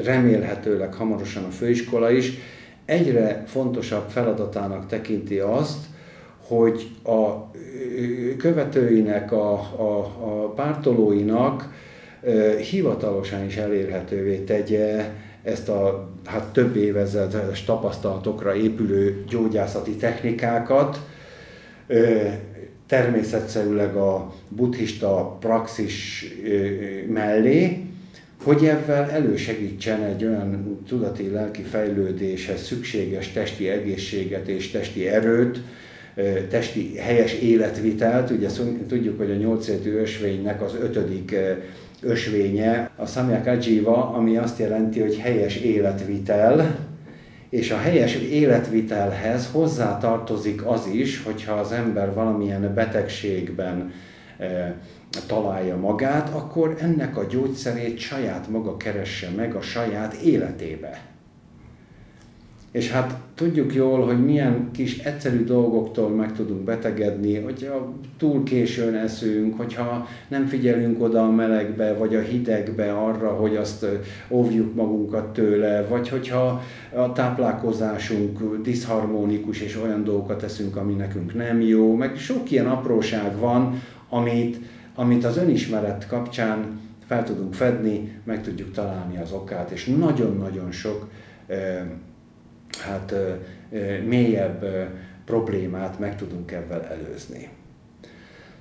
[0.03, 2.33] remélhetőleg hamarosan a főiskola is
[2.85, 5.85] egyre fontosabb feladatának tekinti azt,
[6.47, 7.51] hogy a
[8.37, 11.73] követőinek, a, a, a pártolóinak
[12.69, 15.09] hivatalosan is elérhetővé tegye
[15.45, 20.99] ezt a hát több évezredes tapasztalatokra épülő gyógyászati technikákat,
[22.87, 26.25] természetszerűleg a buddhista praxis
[27.07, 27.85] mellé,
[28.43, 35.61] hogy ebben elősegítsen egy olyan tudati lelki fejlődéshez szükséges testi egészséget és testi erőt,
[36.49, 38.29] testi helyes életvitelt.
[38.29, 38.47] Ugye
[38.87, 41.35] tudjuk, hogy a nyolcértű ösvénynek az ötödik
[42.05, 46.77] ösvénye a Samyak Ajiva, ami azt jelenti, hogy helyes életvitel,
[47.49, 53.93] és a helyes életvitelhez hozzá tartozik az is, hogyha az ember valamilyen betegségben
[54.37, 54.75] e,
[55.27, 61.14] találja magát, akkor ennek a gyógyszerét saját maga keresse meg a saját életébe.
[62.75, 68.95] És hát tudjuk jól, hogy milyen kis egyszerű dolgoktól meg tudunk betegedni, hogyha túl későn
[68.95, 73.85] eszünk, hogyha nem figyelünk oda a melegbe, vagy a hidegbe arra, hogy azt
[74.29, 76.63] óvjuk magunkat tőle, vagy hogyha
[76.95, 83.37] a táplálkozásunk diszharmonikus, és olyan dolgokat teszünk, ami nekünk nem jó, meg sok ilyen apróság
[83.39, 84.57] van, amit,
[84.95, 91.07] amit az önismeret kapcsán fel tudunk fedni, meg tudjuk találni az okát, és nagyon-nagyon sok
[92.79, 93.13] hát
[94.05, 94.65] mélyebb
[95.25, 97.49] problémát meg tudunk ebben előzni.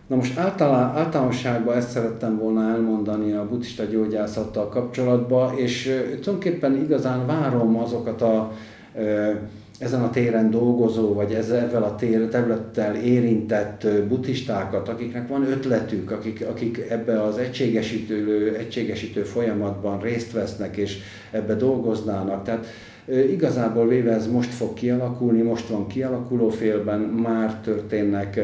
[0.07, 7.27] Na most általán, általánosságban ezt szerettem volna elmondani a buddhista gyógyászattal kapcsolatban, és tulajdonképpen igazán
[7.27, 8.53] várom azokat a
[9.79, 16.45] ezen a téren dolgozó, vagy ezzel a tér, területtel érintett buddhistákat, akiknek van ötletük, akik,
[16.49, 20.99] akik ebbe az egységesítő, egységesítő folyamatban részt vesznek, és
[21.31, 22.45] ebbe dolgoznának.
[22.45, 22.67] Tehát
[23.07, 28.41] igazából véve ez most fog kialakulni, most van kialakuló félben, már történnek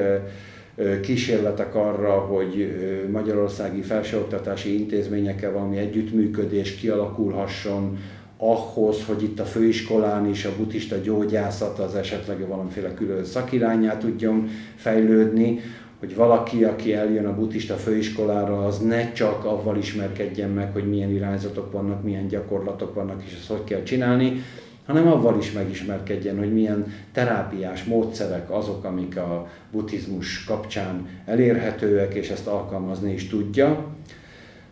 [1.00, 2.74] kísérletek arra, hogy
[3.12, 7.98] magyarországi felsőoktatási intézményekkel valami együttműködés kialakulhasson,
[8.36, 14.48] ahhoz, hogy itt a főiskolán is a buddhista gyógyászat az esetleg valamiféle külön szakirányát tudjon
[14.76, 15.60] fejlődni,
[16.00, 21.10] hogy valaki, aki eljön a buddhista főiskolára, az ne csak avval ismerkedjen meg, hogy milyen
[21.10, 24.42] irányzatok vannak, milyen gyakorlatok vannak, és ezt hogy kell csinálni,
[24.86, 32.28] hanem avval is megismerkedjen, hogy milyen terápiás módszerek azok, amik a buddhizmus kapcsán elérhetőek, és
[32.28, 33.84] ezt alkalmazni is tudja.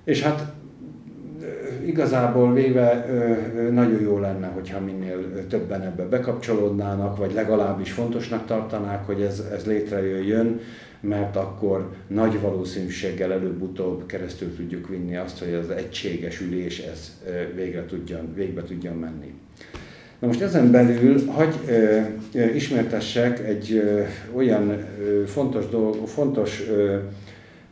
[0.04, 0.52] És hát
[1.86, 3.06] igazából véve
[3.72, 9.64] nagyon jó lenne, hogyha minél többen ebbe bekapcsolódnának, vagy legalábbis fontosnak tartanák, hogy ez, ez
[9.64, 10.60] létrejöjjön,
[11.00, 17.22] mert akkor nagy valószínűséggel előbb-utóbb keresztül tudjuk vinni azt, hogy az egységes ülés ez
[17.54, 19.34] végre tudjon, végbe tudjon menni.
[20.18, 22.00] Na most ezen belül hagy ö,
[22.54, 23.82] ismertessek egy
[24.34, 26.62] olyan ö, fontos, dolog, fontos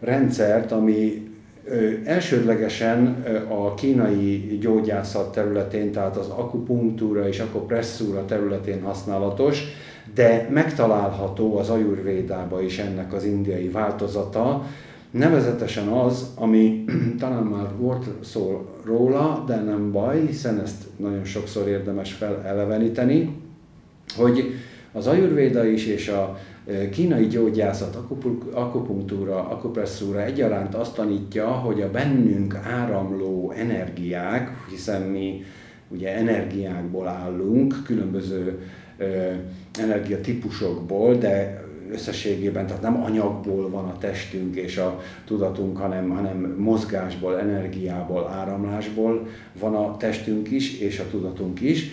[0.00, 1.28] rendszert, ami
[1.64, 9.62] ö, elsődlegesen a kínai gyógyászat területén, tehát az akupunktúra és akupresszúra területén használatos,
[10.16, 14.64] de megtalálható az ajurvédába is ennek az indiai változata,
[15.10, 16.84] Nevezetesen az, ami
[17.18, 23.36] talán már volt szó róla, de nem baj, hiszen ezt nagyon sokszor érdemes feleleveníteni,
[24.16, 24.44] hogy
[24.92, 27.98] az ajurvéda is és a e, kínai gyógyászat,
[28.52, 35.44] akupunktúra, akupresszúra egyaránt azt tanítja, hogy a bennünk áramló energiák, hiszen mi
[35.88, 38.60] ugye energiákból állunk, különböző
[39.78, 47.38] energiatípusokból, de összességében, tehát nem anyagból van a testünk és a tudatunk, hanem, hanem mozgásból,
[47.38, 49.26] energiából, áramlásból
[49.60, 51.90] van a testünk is és a tudatunk is.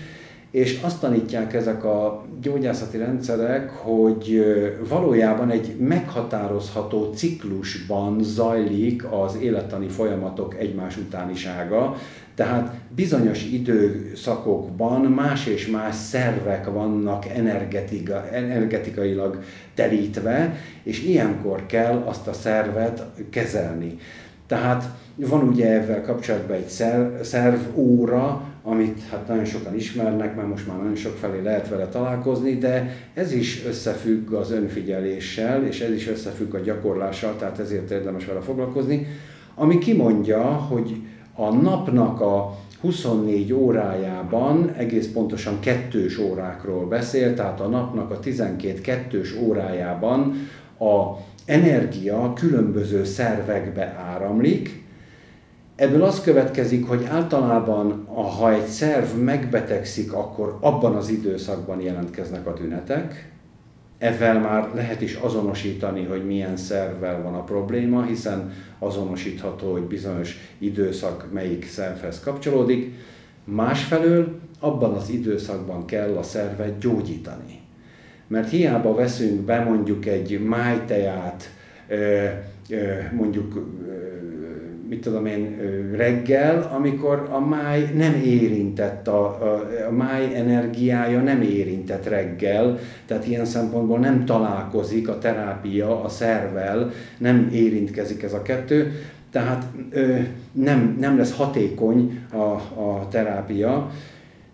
[0.52, 4.44] És azt tanítják ezek a gyógyászati rendszerek, hogy
[4.90, 11.96] valójában egy meghatározható ciklusban zajlik az élettani folyamatok egymás utánisága,
[12.36, 22.28] tehát bizonyos időszakokban más és más szervek vannak energetika, energetikailag telítve, és ilyenkor kell azt
[22.28, 23.98] a szervet kezelni.
[24.48, 24.84] Tehát
[25.16, 30.78] van ugye ezzel kapcsolatban egy szerv, szervóra, amit hát nagyon sokan ismernek, mert most már
[30.78, 36.08] nagyon sok felé lehet vele találkozni, de ez is összefügg az önfigyeléssel, és ez is
[36.08, 39.08] összefügg a gyakorlással, tehát ezért érdemes vele foglalkozni,
[39.56, 40.96] ami kimondja, hogy
[41.36, 48.82] a napnak a 24 órájában egész pontosan kettős órákról beszél, tehát a napnak a 12
[48.82, 50.34] kettős órájában
[50.80, 54.84] a energia különböző szervekbe áramlik,
[55.76, 58.06] Ebből az következik, hogy általában,
[58.38, 63.33] ha egy szerv megbetegszik, akkor abban az időszakban jelentkeznek a tünetek,
[64.04, 70.38] ezzel már lehet is azonosítani, hogy milyen szervvel van a probléma, hiszen azonosítható, hogy bizonyos
[70.58, 72.94] időszak melyik szervhez kapcsolódik.
[73.44, 77.62] Másfelől abban az időszakban kell a szervet gyógyítani.
[78.28, 81.50] Mert hiába veszünk be mondjuk egy májteját,
[83.12, 83.68] mondjuk
[84.94, 85.58] mit tudom én,
[85.96, 93.28] reggel, amikor a máj nem érintett, a, a, a máj energiája nem érintett reggel, tehát
[93.28, 98.92] ilyen szempontból nem találkozik a terápia a szervel, nem érintkezik ez a kettő,
[99.32, 100.16] tehát ö,
[100.52, 103.90] nem, nem lesz hatékony a, a terápia,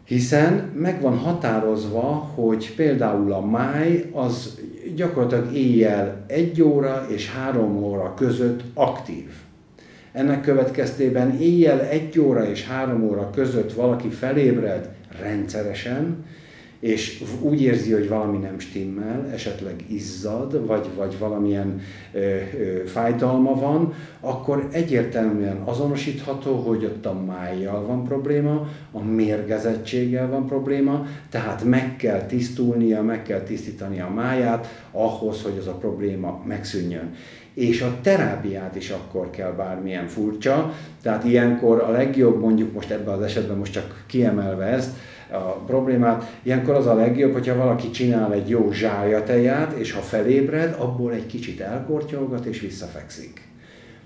[0.04, 4.60] hiszen meg van határozva, hogy például a máj az
[4.96, 9.30] gyakorlatilag éjjel egy óra és három óra között aktív.
[10.12, 14.90] Ennek következtében éjjel egy óra és három óra között valaki felébred
[15.22, 16.26] rendszeresen,
[16.80, 21.82] és úgy érzi, hogy valami nem stimmel, esetleg izzad, vagy, vagy valamilyen
[22.14, 30.30] ö, ö, fájdalma van, akkor egyértelműen azonosítható, hogy ott a májjal van probléma, a mérgezettséggel
[30.30, 35.78] van probléma, tehát meg kell tisztulnia, meg kell tisztítani a máját ahhoz, hogy az a
[35.78, 37.14] probléma megszűnjön
[37.60, 40.74] és a terápiát is akkor kell bármilyen furcsa.
[41.02, 44.90] Tehát ilyenkor a legjobb, mondjuk most ebben az esetben most csak kiemelve ezt,
[45.32, 46.40] a problémát.
[46.44, 48.72] Ilyenkor az a legjobb, hogyha valaki csinál egy jó
[49.26, 53.49] teját, és ha felébred, abból egy kicsit elkortyolgat és visszafekszik.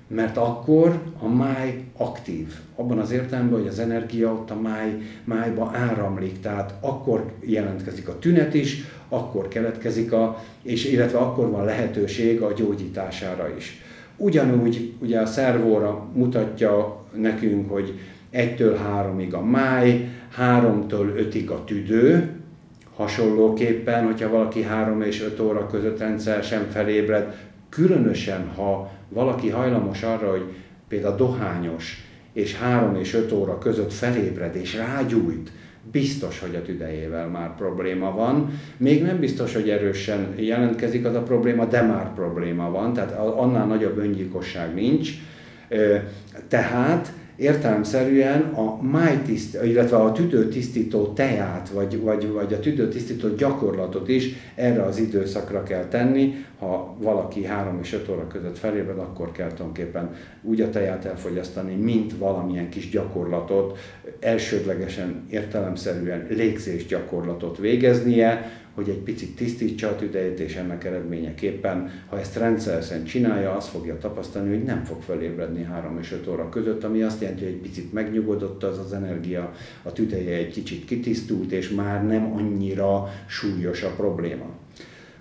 [0.08, 2.54] Mert akkor a máj aktív.
[2.76, 6.40] Abban az értelemben, hogy az energia ott a máj, májba áramlik.
[6.40, 12.54] Tehát akkor jelentkezik a tünet is, akkor keletkezik a, és illetve akkor van lehetőség a
[12.54, 13.82] gyógyítására is.
[14.18, 18.00] Ugyanúgy ugye a szervóra mutatja nekünk, hogy
[18.34, 22.30] 1-től 3-ig a máj, 3-től 5-ig a tüdő,
[22.96, 27.36] hasonlóképpen, hogyha valaki 3 és 5 óra között rendszeresen felébred,
[27.74, 30.54] különösen ha valaki hajlamos arra, hogy
[30.88, 35.52] például dohányos, és 3 és 5 óra között felébred és rágyújt,
[35.92, 38.60] biztos, hogy a tüdejével már probléma van.
[38.78, 43.66] Még nem biztos, hogy erősen jelentkezik az a probléma, de már probléma van, tehát annál
[43.66, 45.10] nagyobb öngyilkosság nincs.
[46.48, 54.30] Tehát értelemszerűen a májtiszt, illetve a tüdőtisztító teát, vagy, vagy, vagy a tüdőtisztító gyakorlatot is
[54.56, 56.46] erre az időszakra kell tenni.
[56.60, 61.76] Ha valaki 3 és 5 óra között felébred, akkor kell tulajdonképpen úgy a teját elfogyasztani,
[61.76, 63.78] mint valamilyen kis gyakorlatot,
[64.20, 72.20] elsődlegesen értelemszerűen légzés gyakorlatot végeznie, hogy egy picit tisztítsa a tüdejét, és ennek eredményeképpen, ha
[72.20, 76.84] ezt rendszeresen csinálja, azt fogja tapasztalni, hogy nem fog felébredni 3 és 5 óra között,
[76.84, 79.54] ami azt jelenti, hogy egy picit megnyugodott az az energia,
[79.84, 84.63] a tüdeje egy kicsit kitisztult, és már nem annyira súlyos a probléma.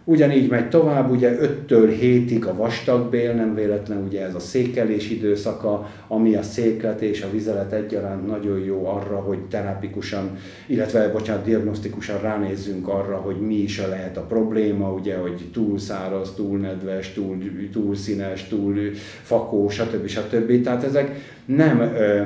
[0.04, 5.90] Ugyanígy megy tovább, ugye 5-től 7-ig a vastagbél, nem véletlen ugye ez a székelés időszaka,
[6.08, 10.36] ami a széklet és a vizelet egyaránt nagyon jó arra, hogy terápikusan,
[10.66, 15.78] illetve bocsánat, diagnosztikusan ránézzünk arra, hogy mi is a lehet a probléma, ugye, hogy túl
[15.78, 17.36] száraz, túl nedves, túl,
[17.72, 18.74] túl színes, túl
[19.22, 20.06] fakó, stb.
[20.06, 20.62] stb.
[20.62, 22.22] Tehát ezek nem, ö,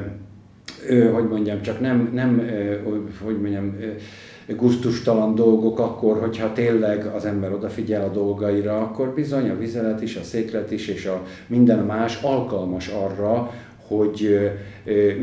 [0.89, 2.77] ö, hogy mondjam, csak nem, nem ö,
[3.25, 3.87] hogy mondjam, ö,
[4.57, 10.17] guztustalan dolgok akkor, hogyha tényleg az ember odafigyel a dolgaira, akkor bizony a vizelet is,
[10.17, 13.51] a széklet is, és a minden más alkalmas arra,
[13.87, 14.51] hogy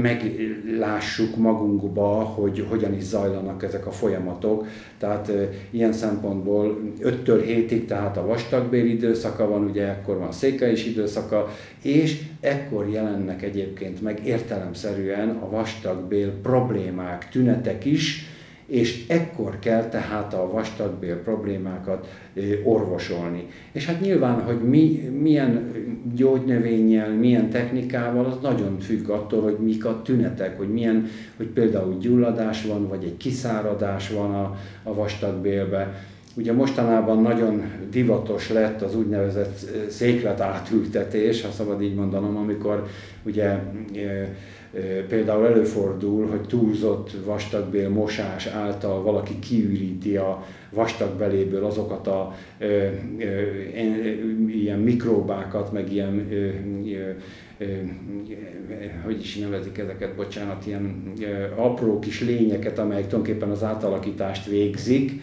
[0.02, 4.68] meglássuk magunkba, hogy hogyan is zajlanak ezek a folyamatok.
[4.98, 5.32] Tehát
[5.70, 11.48] ilyen szempontból 5-től 7-ig, tehát a vastagbél időszaka van, ugye ekkor van a székelés időszaka,
[11.82, 18.28] és ekkor jelennek egyébként meg értelemszerűen a vastagbél problémák, tünetek is,
[18.66, 22.08] és ekkor kell tehát a vastagbél problémákat
[22.64, 23.48] orvosolni.
[23.72, 25.72] És hát nyilván, hogy mi, milyen
[26.16, 31.08] gyógynövényel, milyen technikával, az nagyon függ attól, hogy mik a tünetek, hogy milyen,
[31.38, 35.94] hogy például gyulladás van, vagy egy kiszáradás van a, a vastagbélbe.
[36.36, 39.60] Ugye mostanában nagyon divatos lett az úgynevezett
[39.90, 42.88] széklet átültetés, ha szabad így mondanom, amikor
[43.24, 43.60] ugye
[45.08, 52.88] Például előfordul, hogy túlzott vastagbél mosás által valaki kiüríti a vastagbeléből azokat a ö,
[53.20, 53.32] ö,
[54.48, 56.50] ilyen mikróbákat, meg ilyen ö,
[57.58, 57.66] ö,
[59.04, 61.14] hogy is nevezik ezeket, bocsánat, ilyen
[61.56, 65.22] apró kis lényeket, amelyek tulajdonképpen az átalakítást végzik,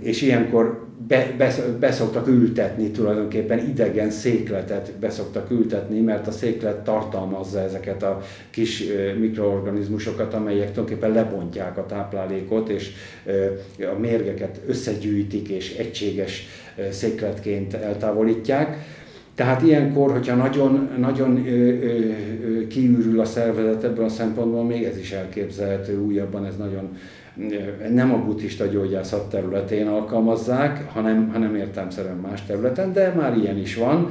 [0.00, 7.60] és ilyenkor be, be, beszoktak ültetni tulajdonképpen idegen székletet beszoktak ültetni, mert a széklet tartalmazza
[7.60, 8.20] ezeket a
[8.50, 8.84] kis
[9.18, 12.90] mikroorganizmusokat, amelyek tulajdonképpen lebontják a táplálékot, és
[13.78, 16.46] a mérgeket összegyűjtik, és egységes
[16.90, 18.76] székletként eltávolítják.
[19.34, 21.46] Tehát ilyenkor, hogyha nagyon, nagyon
[22.68, 26.96] kiürül a szervezet ebből a szempontból, még ez is elképzelhető, újabban ez nagyon
[27.92, 33.76] nem a buddhista gyógyászat területén alkalmazzák, hanem, hanem értelmszerűen más területen, de már ilyen is
[33.76, 34.10] van.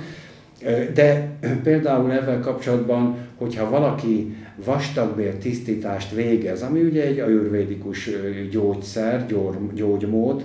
[0.94, 1.30] De
[1.64, 8.10] például ezzel kapcsolatban, hogyha valaki vastagbél tisztítást végez, ami ugye egy ajurvédikus
[8.52, 9.26] gyógyszer,
[9.74, 10.44] gyógymód,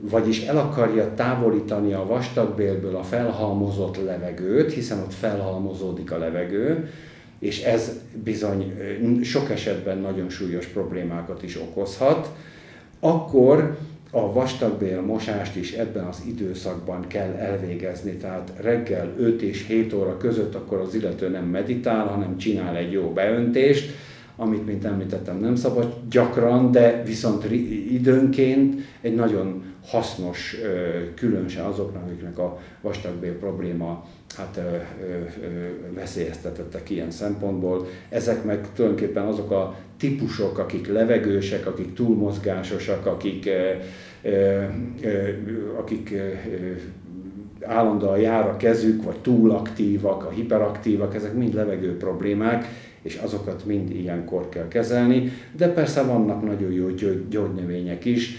[0.00, 6.88] vagyis el akarja távolítani a vastagbélből a felhalmozott levegőt, hiszen ott felhalmozódik a levegő,
[7.38, 7.92] és ez
[8.24, 8.74] bizony
[9.22, 12.30] sok esetben nagyon súlyos problémákat is okozhat,
[13.00, 13.78] akkor
[14.10, 20.16] a vastagbél mosást is ebben az időszakban kell elvégezni, tehát reggel 5 és 7 óra
[20.16, 23.90] között akkor az illető nem meditál, hanem csinál egy jó beöntést,
[24.36, 27.50] amit, mint említettem, nem szabad gyakran, de viszont
[27.90, 30.56] időnként egy nagyon hasznos,
[31.14, 34.06] különösen azoknak, akiknek a vastagbél probléma
[34.36, 35.14] hát ö, ö,
[35.94, 37.86] veszélyeztetettek ilyen szempontból.
[38.08, 43.50] Ezek meg tulajdonképpen azok a típusok, akik levegősek, akik túlmozgásosak, akik,
[44.22, 44.62] ö,
[45.78, 46.14] akik
[47.60, 52.68] állandóan jár a kezük, vagy túl aktívak, a hiperaktívak, ezek mind levegő problémák,
[53.02, 56.88] és azokat mind ilyenkor kell kezelni, de persze vannak nagyon jó
[57.28, 58.36] gyógynövények is,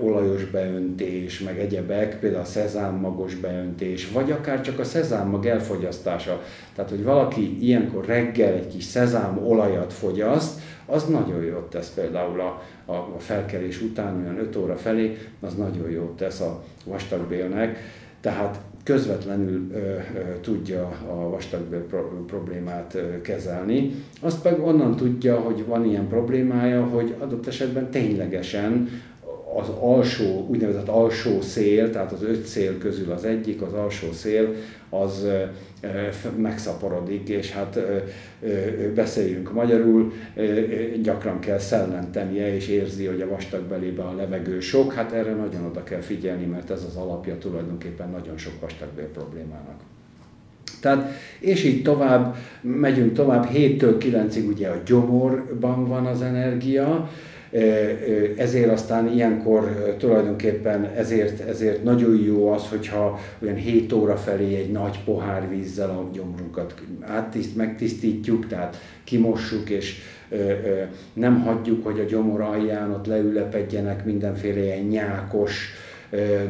[0.00, 6.42] olajos beöntés, meg egyebek, például a szezámmagos beöntés, vagy akár csak a szezámmag elfogyasztása.
[6.74, 12.40] Tehát, hogy valaki ilyenkor reggel egy kis szezám olajat fogyaszt, az nagyon jót tesz például
[12.40, 17.78] a, a felkelés után, olyan 5 óra felé, az nagyon jót tesz a vastagbélnek.
[18.20, 19.98] Tehát közvetlenül ö, ö,
[20.40, 23.94] tudja a vastagbél pro- problémát ö, kezelni.
[24.20, 28.88] Azt meg onnan tudja, hogy van ilyen problémája, hogy adott esetben ténylegesen
[29.56, 34.54] az alsó, úgynevezett alsó szél, tehát az öt szél közül az egyik, az alsó szél,
[34.88, 35.26] az
[36.36, 37.78] megszaporodik, és hát
[38.94, 40.12] beszéljünk magyarul,
[41.02, 45.64] gyakran kell szellentenie, és érzi, hogy a vastag belébe a levegő sok, hát erre nagyon
[45.64, 49.80] oda kell figyelni, mert ez az alapja tulajdonképpen nagyon sok vastagbél problémának.
[50.80, 57.10] Tehát, és így tovább, megyünk tovább, 7-től 9-ig ugye a gyomorban van az energia,
[58.36, 64.70] ezért aztán ilyenkor tulajdonképpen ezért, ezért nagyon jó az, hogyha olyan 7 óra felé egy
[64.70, 69.96] nagy pohár vízzel a gyomrunkat áttiszt, megtisztítjuk, tehát kimossuk, és
[71.12, 75.72] nem hagyjuk, hogy a gyomor alján ott leülepedjenek mindenféle ilyen nyákos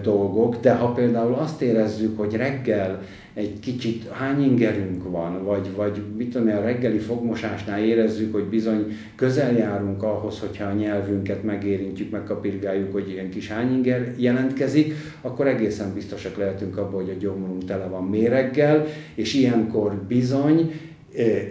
[0.02, 3.02] dolgok, de ha például azt érezzük, hogy reggel
[3.34, 8.96] egy kicsit hány ingerünk van, vagy, vagy mit tudom, a reggeli fogmosásnál érezzük, hogy bizony
[9.14, 15.94] közel járunk ahhoz, hogyha a nyelvünket megérintjük, megkapirgáljuk, hogy ilyen kis hányinger jelentkezik, akkor egészen
[15.94, 20.72] biztosak lehetünk abban, hogy a gyomrunk tele van méreggel, és ilyenkor bizony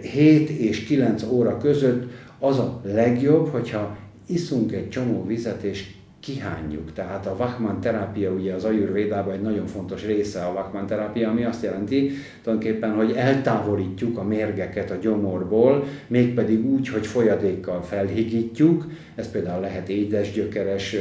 [0.02, 5.93] 7 eh, és 9 óra között az a legjobb, hogyha iszunk egy csomó vizet, és
[6.24, 6.92] kihányjuk.
[6.92, 11.44] Tehát a Wachmann terápia ugye az ajurvédában egy nagyon fontos része a Wachmann terápia, ami
[11.44, 12.10] azt jelenti
[12.42, 19.88] tulajdonképpen, hogy eltávolítjuk a mérgeket a gyomorból, mégpedig úgy, hogy folyadékkal felhigítjuk, ez például lehet
[19.88, 20.96] édesgyökeres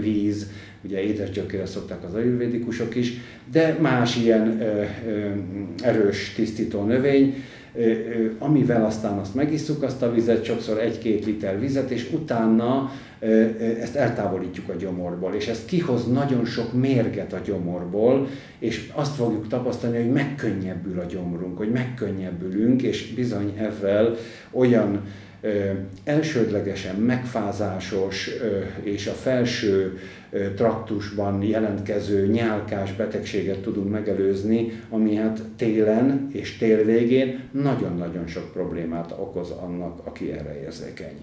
[0.00, 0.50] víz,
[0.84, 3.12] ugye édesgyökeres szokták az ajurvédikusok is,
[3.52, 4.62] de más ilyen
[5.82, 7.34] erős tisztító növény,
[8.38, 12.90] amivel aztán azt megisszuk azt a vizet, sokszor egy-két liter vizet, és utána
[13.80, 19.48] ezt eltávolítjuk a gyomorból, és ez kihoz nagyon sok mérget a gyomorból, és azt fogjuk
[19.48, 24.16] tapasztalni, hogy megkönnyebbül a gyomrunk, hogy megkönnyebbülünk, és bizony ezzel
[24.50, 25.02] olyan
[26.04, 28.30] elsődlegesen megfázásos
[28.82, 29.98] és a felső
[30.56, 39.12] traktusban jelentkező nyálkás betegséget tudunk megelőzni, ami hát télen és tél végén nagyon-nagyon sok problémát
[39.18, 41.16] okoz annak, aki erre érzékeny.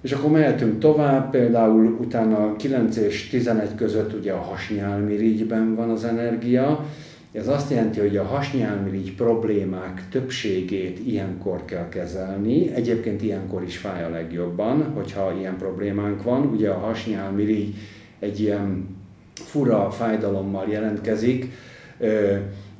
[0.00, 6.04] És akkor mehetünk tovább, például utána 9 és 11 között ugye a hasnyálmirigyben van az
[6.04, 6.86] energia,
[7.32, 12.72] ez azt jelenti, hogy a hasnyálmirigy problémák többségét ilyenkor kell kezelni.
[12.74, 16.46] Egyébként ilyenkor is fáj a legjobban, hogyha ilyen problémánk van.
[16.46, 17.74] Ugye a hasnyálmirigy
[18.18, 18.96] egy ilyen
[19.34, 21.50] fura fájdalommal jelentkezik,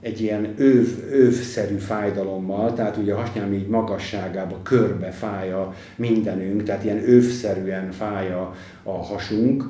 [0.00, 6.84] egy ilyen öv, övszerű fájdalommal, tehát ugye a hasnyálmirigy magasságába körbe fáj a mindenünk, tehát
[6.84, 8.32] ilyen övszerűen fáj
[8.82, 9.64] a hasunk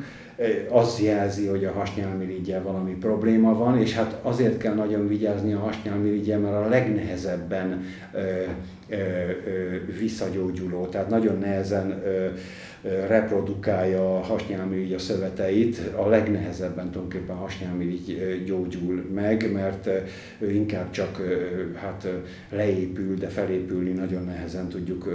[0.70, 5.58] az jelzi, hogy a hasnyálmirigyel valami probléma van, és hát azért kell nagyon vigyázni a
[5.58, 8.18] hasnyálmirigyel, mert a legnehezebben ö,
[8.88, 12.26] ö, ö, visszagyógyuló, tehát nagyon nehezen ö,
[12.82, 19.90] reprodukálja a hasnyálmirigy a szöveteit, a legnehezebben tulajdonképpen hasnyálmirigy gyógyul meg, mert
[20.38, 21.20] ő inkább csak
[21.74, 22.08] hát
[22.50, 25.08] leépül, de felépülni nagyon nehezen tudjuk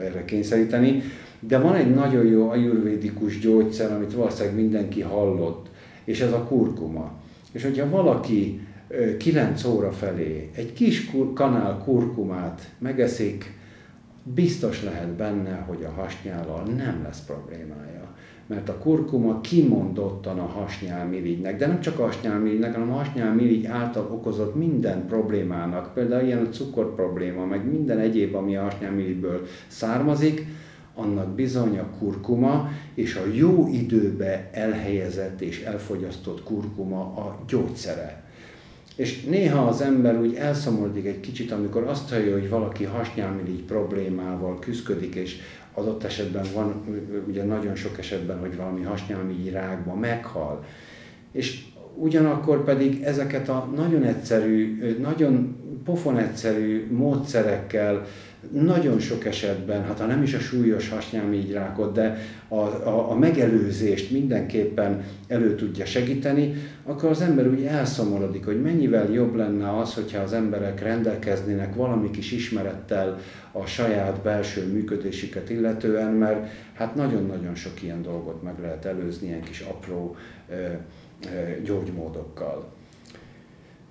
[0.00, 1.02] erre kényszeríteni.
[1.40, 5.66] De van egy nagyon jó ajurvédikus gyógyszer, amit valószínűleg mindenki hallott,
[6.04, 7.12] és ez a kurkuma.
[7.52, 8.60] És hogyha valaki
[9.18, 13.53] 9 óra felé egy kis kanál kurkumát megeszik,
[14.24, 18.02] biztos lehet benne, hogy a hasnyállal nem lesz problémája.
[18.46, 24.08] Mert a kurkuma kimondottan a hasnyálmirigynek, de nem csak a hasnyálmirigynek, hanem a hasnyálmirigy által
[24.12, 30.46] okozott minden problémának, például ilyen a cukor probléma, meg minden egyéb, ami a hasnyálmirigyből származik,
[30.94, 38.23] annak bizony a kurkuma, és a jó időbe elhelyezett és elfogyasztott kurkuma a gyógyszere.
[38.96, 44.58] És néha az ember úgy elszomorodik egy kicsit, amikor azt hallja, hogy valaki hasnyálmirigy problémával
[44.58, 45.36] küzdik, és
[45.74, 46.84] adott esetben van,
[47.28, 50.64] ugye nagyon sok esetben, hogy valami hasnyálmirigy rákba meghal.
[51.32, 51.64] És
[51.94, 58.06] ugyanakkor pedig ezeket a nagyon egyszerű, nagyon pofon egyszerű módszerekkel,
[58.52, 62.18] nagyon sok esetben, hát ha nem is a súlyos hasnyálmígyrákot, de
[62.48, 69.12] a, a, a megelőzést mindenképpen elő tudja segíteni, akkor az ember úgy elszomorodik, hogy mennyivel
[69.12, 73.18] jobb lenne az, hogyha az emberek rendelkeznének valami kis ismerettel
[73.52, 79.42] a saját belső működésüket illetően, mert hát nagyon-nagyon sok ilyen dolgot meg lehet előzni ilyen
[79.42, 80.16] kis apró
[80.50, 82.72] ö, ö, gyógymódokkal.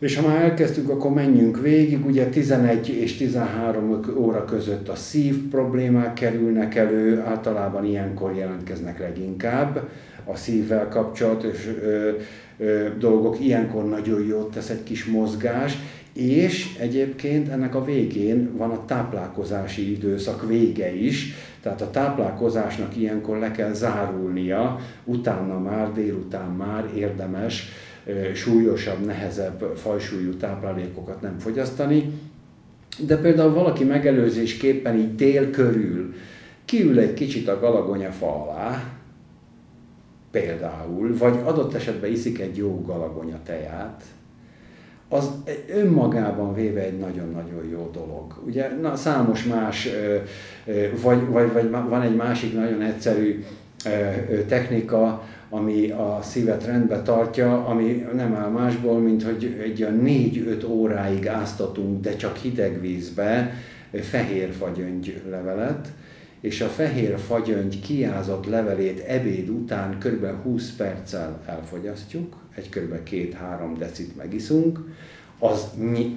[0.04, 2.06] És ha már elkezdtük, akkor menjünk végig.
[2.06, 9.90] Ugye 11 és 13 óra között a szív problémák kerülnek elő, általában ilyenkor jelentkeznek leginkább
[10.26, 12.12] a szívvel kapcsolatos ö,
[12.58, 13.40] ö, dolgok.
[13.40, 15.78] Ilyenkor nagyon jót tesz egy kis mozgás,
[16.14, 23.38] és egyébként ennek a végén van a táplálkozási időszak vége is, tehát a táplálkozásnak ilyenkor
[23.38, 27.70] le kell zárulnia, utána már, délután már érdemes
[28.34, 32.12] súlyosabb, nehezebb fajsúlyú táplálékokat nem fogyasztani.
[33.06, 36.14] De például valaki megelőzésképpen így dél körül
[36.66, 38.84] kiül egy kicsit a galagonya fa alá,
[40.32, 44.04] például, vagy adott esetben iszik egy jó galagonya teját,
[45.10, 45.30] az
[45.68, 48.42] önmagában véve egy nagyon-nagyon jó dolog.
[48.46, 49.90] Ugye na, számos más,
[51.02, 53.44] vagy, vagy, vagy van egy másik nagyon egyszerű
[54.48, 55.24] technika,
[55.54, 61.28] ami a szívet rendbe tartja, ami nem áll másból, mint hogy egy olyan 4-5 óráig
[61.28, 63.54] áztatunk, de csak hideg vízbe
[63.92, 65.88] fehér fagyöngy levelet,
[66.42, 70.44] és a fehér fagyöngy kiázott levelét ebéd után kb.
[70.44, 73.10] 20 perccel elfogyasztjuk, egy kb.
[73.10, 73.34] 2-3
[73.78, 74.80] decit megiszunk,
[75.40, 75.70] az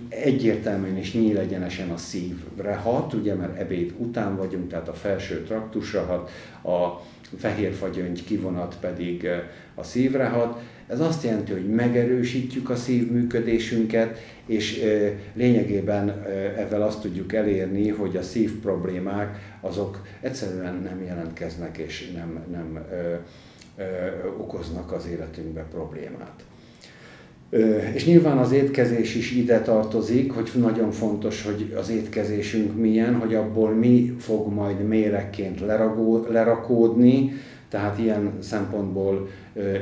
[0.09, 6.05] egyértelműen és nyílegyenesen a szívre hat, ugye mert ebéd után vagyunk, tehát a felső traktusra
[6.05, 6.31] hat,
[6.73, 7.01] a
[7.39, 9.29] fehérfagyöngy kivonat pedig
[9.75, 10.61] a szívre hat.
[10.87, 14.83] Ez azt jelenti, hogy megerősítjük a szívműködésünket, és
[15.35, 16.25] lényegében
[16.57, 22.85] ezzel azt tudjuk elérni, hogy a szív problémák azok egyszerűen nem jelentkeznek és nem, nem
[22.91, 23.15] ö,
[23.77, 23.85] ö,
[24.39, 26.45] okoznak az életünkbe problémát.
[27.95, 33.35] És nyilván az étkezés is ide tartozik, hogy nagyon fontos, hogy az étkezésünk milyen, hogy
[33.35, 35.61] abból mi fog majd mérekként
[36.29, 37.33] lerakódni,
[37.69, 39.29] tehát ilyen szempontból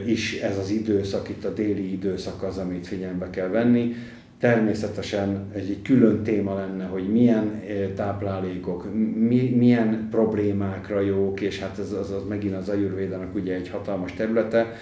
[0.06, 3.94] is ez az időszak, itt a déli időszak az, amit figyelembe kell venni.
[4.38, 7.62] Természetesen egy külön téma lenne, hogy milyen
[7.94, 8.88] táplálékok,
[9.28, 14.12] mi, milyen problémákra jók, és hát ez az, az megint az ajurvédának ugye egy hatalmas
[14.12, 14.72] területe,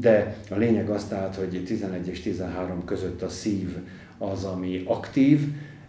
[0.00, 3.76] de a lényeg az tehát, hogy 11 és 13 között a szív
[4.18, 5.40] az, ami aktív,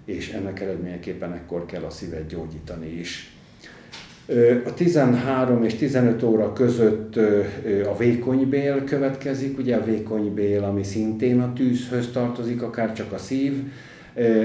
[0.06, 3.36] és ennek eredményeképpen ekkor kell a szívet gyógyítani is.
[4.66, 7.16] A 13 és 15 óra között
[7.86, 13.54] a vékonybél következik, ugye a vékonybél, ami szintén a tűzhöz tartozik, akár csak a szív,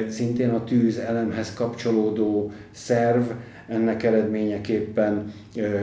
[0.09, 3.23] szintén a tűz elemhez kapcsolódó szerv,
[3.69, 5.33] ennek eredményeképpen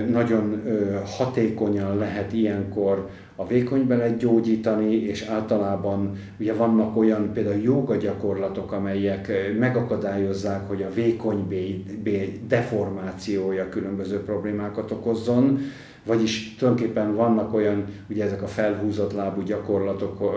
[0.10, 0.62] nagyon
[1.06, 9.32] hatékonyan lehet ilyenkor a vékonybelet gyógyítani, és általában ugye vannak olyan például joga gyakorlatok, amelyek
[9.60, 15.60] megakadályozzák, hogy a vékonybél deformációja különböző problémákat okozzon,
[16.06, 20.36] vagyis tulajdonképpen vannak olyan, ugye ezek a felhúzott lábú gyakorlatok,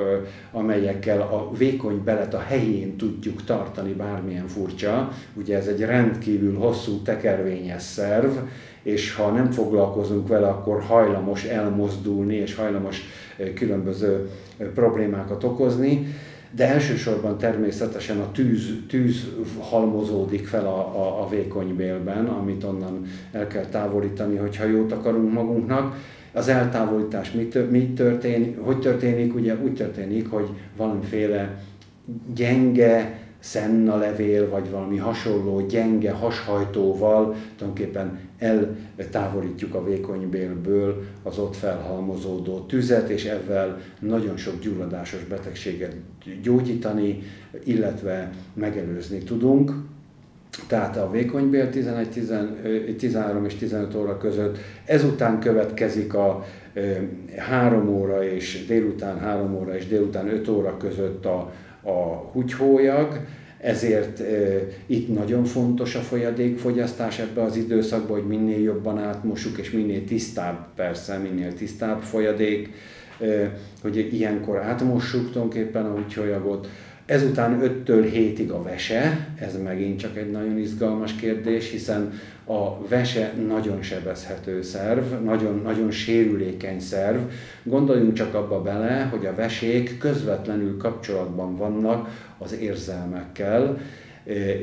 [0.52, 5.08] amelyekkel a vékony belet a helyén tudjuk tartani, bármilyen furcsa.
[5.34, 8.30] Ugye ez egy rendkívül hosszú tekervényes szerv,
[8.88, 13.00] és ha nem foglalkozunk vele, akkor hajlamos elmozdulni, és hajlamos
[13.54, 14.28] különböző
[14.74, 16.06] problémákat okozni.
[16.50, 19.28] De elsősorban természetesen a tűz, tűz
[19.60, 25.96] halmozódik fel a, a, a vékonybélben, amit onnan el kell távolítani, hogyha jót akarunk magunknak.
[26.32, 29.34] Az eltávolítás mi, mi történik, hogy történik?
[29.34, 31.62] Ugye úgy történik, hogy valamiféle
[32.34, 38.18] gyenge, szenna levél, vagy valami hasonló gyenge hashajtóval tulajdonképpen
[38.96, 45.94] eltávolítjuk a vékonybélből az ott felhalmozódó tüzet, és ezzel nagyon sok gyulladásos betegséget
[46.42, 47.22] gyógyítani,
[47.64, 49.72] illetve megelőzni tudunk.
[50.66, 56.44] Tehát a vékonybél 11, 13 és 15 óra között, ezután következik a
[57.36, 63.20] 3 óra és délután 3 óra és délután 5 óra között a, a húgyhólyag,
[63.60, 69.70] ezért e, itt nagyon fontos a folyadékfogyasztás ebbe az időszakban, hogy minél jobban átmosuk, és
[69.70, 72.72] minél tisztább, persze, minél tisztább folyadék,
[73.20, 76.68] e, hogy ilyenkor átmossuk tulajdonképpen a húgyhólyagot,
[77.08, 82.12] Ezután 5-től 7-ig a vese, ez megint csak egy nagyon izgalmas kérdés, hiszen
[82.44, 87.18] a vese nagyon sebezhető szerv, nagyon, nagyon sérülékeny szerv.
[87.62, 92.08] Gondoljunk csak abba bele, hogy a vesék közvetlenül kapcsolatban vannak
[92.38, 93.80] az érzelmekkel,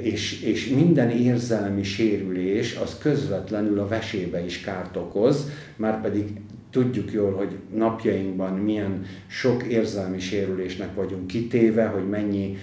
[0.01, 6.25] és, és minden érzelmi sérülés az közvetlenül a vesébe is kárt okoz, már pedig
[6.71, 12.57] tudjuk jól, hogy napjainkban milyen sok érzelmi sérülésnek vagyunk kitéve, hogy mennyi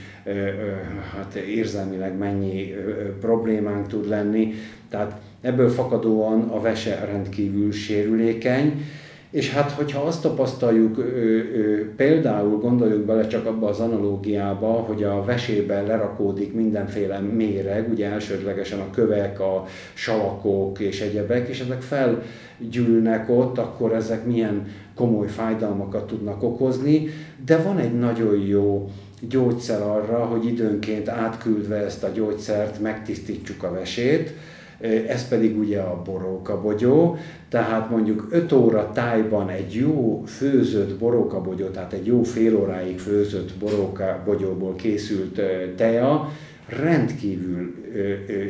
[1.12, 2.74] hát érzelmileg mennyi
[3.20, 4.54] problémánk tud lenni.
[4.88, 8.82] Tehát ebből fakadóan a vese rendkívül sérülékeny,
[9.32, 15.02] és hát, hogyha azt tapasztaljuk, ö, ö, például gondoljuk bele csak abba az analógiába, hogy
[15.02, 19.64] a vesében lerakódik mindenféle méreg, ugye elsődlegesen a kövek, a
[19.94, 27.08] salakok és egyebek, és ezek felgyűlnek ott, akkor ezek milyen komoly fájdalmakat tudnak okozni,
[27.44, 28.90] de van egy nagyon jó
[29.28, 34.32] gyógyszer arra, hogy időnként átküldve ezt a gyógyszert megtisztítsuk a vesét,
[35.08, 36.02] ez pedig ugye a
[36.62, 37.16] bogyó,
[37.48, 40.98] tehát mondjuk 5 óra tájban egy jó főzött
[41.42, 43.50] bogyó, tehát egy jó fél óráig főzött
[44.24, 45.40] bogyóból készült
[45.76, 46.28] teja
[46.66, 47.74] rendkívül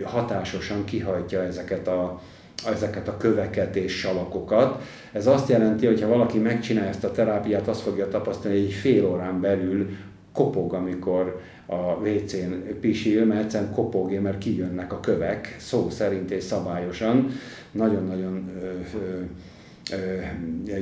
[0.05, 2.21] hatásosan kihajtja ezeket a,
[2.67, 4.83] ezeket a köveket és salakokat.
[5.13, 8.73] Ez azt jelenti, hogy ha valaki megcsinálja ezt a terápiát, azt fogja tapasztalni, hogy egy
[8.73, 9.89] fél órán belül
[10.33, 11.41] kopog, amikor
[11.73, 17.31] a WC-n pisil, mert egyszerűen kopogja, mert kijönnek a kövek, szó szerint és szabályosan.
[17.71, 18.51] Nagyon-nagyon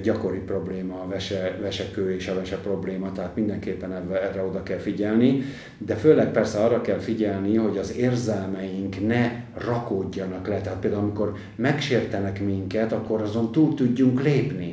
[0.03, 4.78] gyakori probléma a vese, vesekő és a vese probléma, tehát mindenképpen erre, erre oda kell
[4.78, 5.43] figyelni,
[5.78, 11.34] de főleg persze arra kell figyelni, hogy az érzelmeink ne rakódjanak le, tehát például amikor
[11.57, 14.72] megsértenek minket, akkor azon túl tudjunk lépni.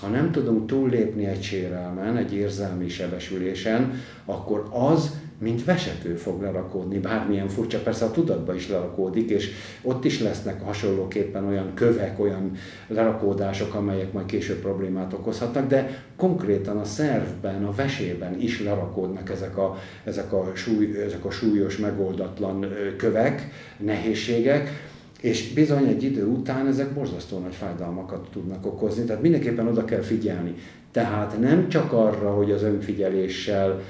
[0.00, 6.98] Ha nem tudunk túllépni egy sérelmen, egy érzelmi sebesülésen, akkor az, mint vesető fog lerakódni,
[6.98, 9.50] bármilyen furcsa, persze a tudatba is lerakódik, és
[9.82, 12.52] ott is lesznek hasonlóképpen olyan kövek, olyan
[12.86, 19.58] lerakódások, amelyek majd később problémát okozhatnak, de konkrétan a szervben, a vesében is lerakódnak ezek
[19.58, 22.66] a, ezek a, súly, ezek a súlyos, megoldatlan
[22.96, 24.86] kövek, nehézségek,
[25.20, 30.00] és bizony egy idő után ezek borzasztó nagy fájdalmakat tudnak okozni, tehát mindenképpen oda kell
[30.00, 30.54] figyelni.
[30.90, 33.80] Tehát nem csak arra, hogy az önfigyeléssel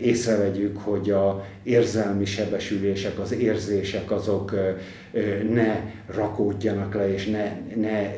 [0.00, 4.54] észrevegyük, hogy a érzelmi sebesülések, az érzések azok
[5.52, 5.80] ne
[6.14, 8.14] rakódjanak le, és ne, ne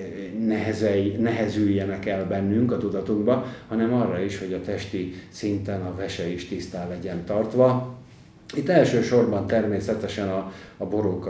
[0.46, 6.28] nehezei, nehezüljenek el bennünk a tudatunkba, hanem arra is, hogy a testi szinten a vese
[6.28, 7.97] is tisztán legyen tartva,
[8.54, 10.86] itt elsősorban természetesen a, a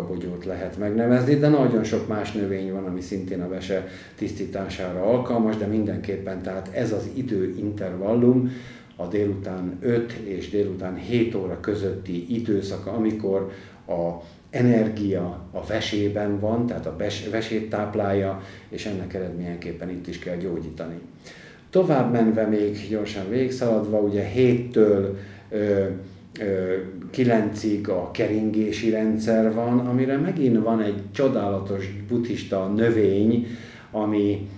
[0.08, 5.56] bogyót lehet megnevezni, de nagyon sok más növény van, ami szintén a vese tisztítására alkalmas,
[5.56, 8.52] de mindenképpen tehát ez az időintervallum,
[8.96, 13.50] a délután 5 és délután 7 óra közötti időszaka, amikor
[13.86, 16.96] a energia a vesében van, tehát a
[17.30, 20.98] vesét táplálja, és ennek eredményeképpen itt is kell gyógyítani.
[21.70, 25.16] Tovább menve még gyorsan végszaladva, ugye 7-től
[27.12, 33.46] 9-ig a keringési rendszer van, amire megint van egy csodálatos buddhista növény,
[33.90, 34.48] ami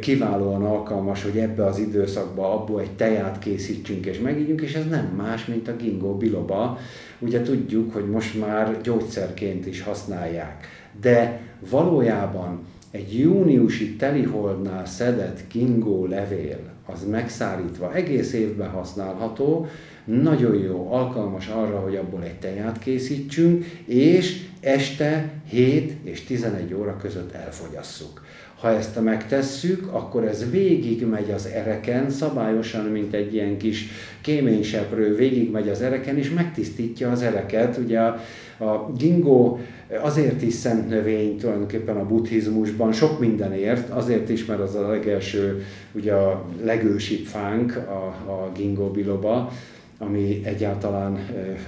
[0.00, 5.12] kiválóan alkalmas, hogy ebbe az időszakba abból egy teját készítsünk és megígyünk, és ez nem
[5.16, 6.78] más, mint a gingó biloba.
[7.18, 10.66] Ugye tudjuk, hogy most már gyógyszerként is használják.
[11.00, 11.40] De
[11.70, 19.66] valójában egy júniusi teliholdnál szedett gingó levél, az megszárítva egész évben használható,
[20.06, 26.96] nagyon jó, alkalmas arra, hogy abból egy teját készítsünk, és este 7 és 11 óra
[26.96, 28.24] között elfogyasszuk.
[28.60, 33.88] Ha ezt megtesszük, akkor ez végig megy az ereken, szabályosan, mint egy ilyen kis
[34.20, 37.76] kéményseprő, végig megy az ereken, és megtisztítja az ereket.
[37.76, 38.20] Ugye a,
[38.58, 39.60] a gingó
[40.02, 45.64] azért is szent növény tulajdonképpen a buddhizmusban, sok mindenért, azért is, mert az a legelső,
[45.92, 49.52] ugye a legősibb fánk, a, a gingó biloba,
[49.98, 51.18] ami egyáltalán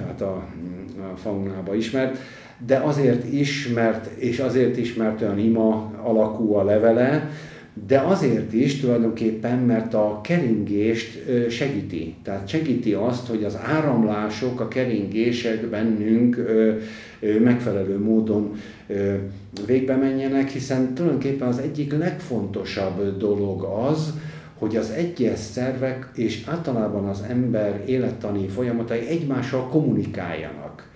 [0.06, 0.44] hát a,
[1.12, 2.18] a faunába ismert,
[2.66, 7.30] de azért is, mert, és azért is, mert olyan ima alakú a levele,
[7.86, 12.14] de azért is tulajdonképpen, mert a keringést segíti.
[12.22, 16.36] Tehát segíti azt, hogy az áramlások, a keringések bennünk
[17.44, 18.54] megfelelő módon
[19.66, 24.12] végbe menjenek, hiszen tulajdonképpen az egyik legfontosabb dolog az,
[24.58, 30.88] hogy az egyes szervek és általában az ember élettani folyamatai egymással kommunikáljanak.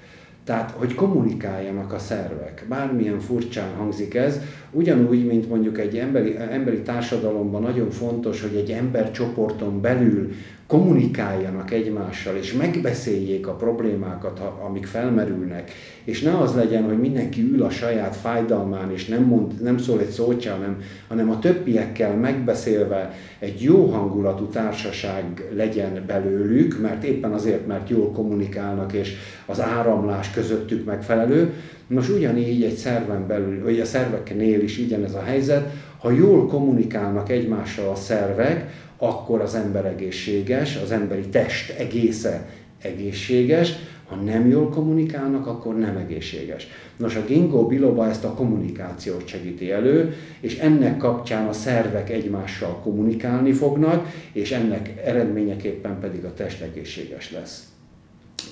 [0.44, 2.66] Tehát, hogy kommunikáljanak a szervek.
[2.68, 4.40] Bármilyen furcsán hangzik ez,
[4.70, 10.32] ugyanúgy, mint mondjuk egy emberi, emberi társadalomban nagyon fontos, hogy egy embercsoporton belül
[10.72, 15.70] kommunikáljanak egymással, és megbeszéljék a problémákat, amik felmerülnek,
[16.04, 20.00] és ne az legyen, hogy mindenki ül a saját fájdalmán, és nem, mond, nem szól
[20.00, 20.76] egy szót hanem,
[21.08, 28.10] hanem a többiekkel megbeszélve egy jó hangulatú társaság legyen belőlük, mert éppen azért, mert jól
[28.10, 29.14] kommunikálnak, és
[29.46, 31.52] az áramlás közöttük megfelelő.
[31.86, 37.30] Nos, ugyanígy egy szerven belül, vagy a szerveknél is ez a helyzet, ha jól kommunikálnak
[37.30, 38.70] egymással a szervek,
[39.02, 42.48] akkor az ember egészséges, az emberi test egésze
[42.82, 43.72] egészséges,
[44.08, 46.66] ha nem jól kommunikálnak, akkor nem egészséges.
[46.96, 52.80] Nos, a ginkgo biloba ezt a kommunikációt segíti elő, és ennek kapcsán a szervek egymással
[52.82, 57.66] kommunikálni fognak, és ennek eredményeképpen pedig a test egészséges lesz.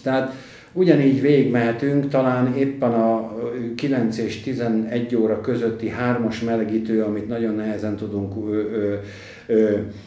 [0.02, 0.34] Tehát
[0.72, 3.36] Ugyanígy végigmehetünk, talán éppen a
[3.76, 8.94] 9 és 11 óra közötti hármas melegítő, amit nagyon nehezen tudunk ö, ö,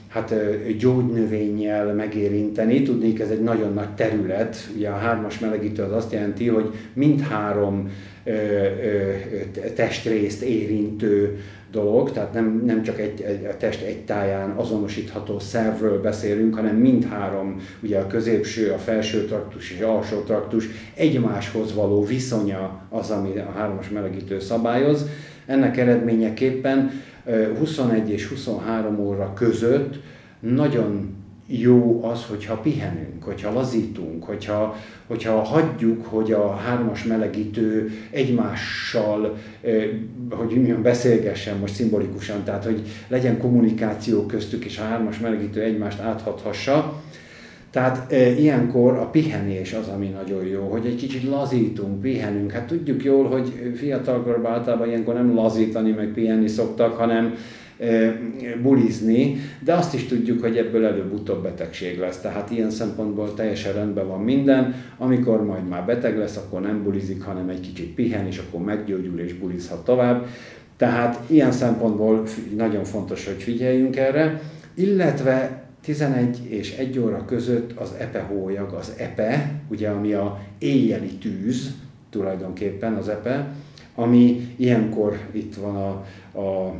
[0.07, 0.33] hát
[0.77, 2.81] gyógynövényjel megérinteni.
[2.81, 4.69] Tudnék, ez egy nagyon nagy terület.
[4.75, 7.89] Ugye a hármas melegítő az azt jelenti, hogy mindhárom
[9.75, 11.37] testrészt érintő
[11.71, 16.75] dolog, tehát nem, nem csak egy, egy, a test egy táján azonosítható szervről beszélünk, hanem
[16.75, 23.37] mindhárom, ugye a középső, a felső traktus és alsó traktus egymáshoz való viszonya az, ami
[23.37, 25.05] a hármas melegítő szabályoz.
[25.45, 26.91] Ennek eredményeképpen
[27.59, 29.95] 21 és 23 óra között
[30.39, 31.15] nagyon
[31.47, 34.75] jó az, hogyha pihenünk, hogyha lazítunk, hogyha,
[35.07, 39.37] hogyha hagyjuk, hogy a hármas melegítő egymással,
[40.29, 45.99] hogy mondjam, beszélgessen most szimbolikusan, tehát hogy legyen kommunikáció köztük, és a hármas melegítő egymást
[45.99, 47.01] áthathassa.
[47.73, 52.51] Tehát e, ilyenkor a pihenés az, ami nagyon jó, hogy egy kicsit lazítunk, pihenünk.
[52.51, 57.35] Hát tudjuk jól, hogy fiatalkorban általában ilyenkor nem lazítani, meg pihenni szoktak, hanem
[58.61, 62.21] bulizni, de azt is tudjuk, hogy ebből előbb-utóbb betegség lesz.
[62.21, 64.75] Tehát ilyen szempontból teljesen rendben van minden.
[64.97, 69.19] Amikor majd már beteg lesz, akkor nem bulizik, hanem egy kicsit pihen, és akkor meggyógyul
[69.19, 70.25] és bulizhat tovább.
[70.77, 72.23] Tehát ilyen szempontból
[72.57, 74.41] nagyon fontos, hogy figyeljünk erre,
[74.73, 81.11] illetve 11 és 1 óra között az epe hólyag, az epe, ugye ami a éjjeli
[81.11, 81.73] tűz,
[82.09, 83.53] tulajdonképpen az epe,
[83.95, 85.89] ami ilyenkor itt van a,
[86.39, 86.75] a,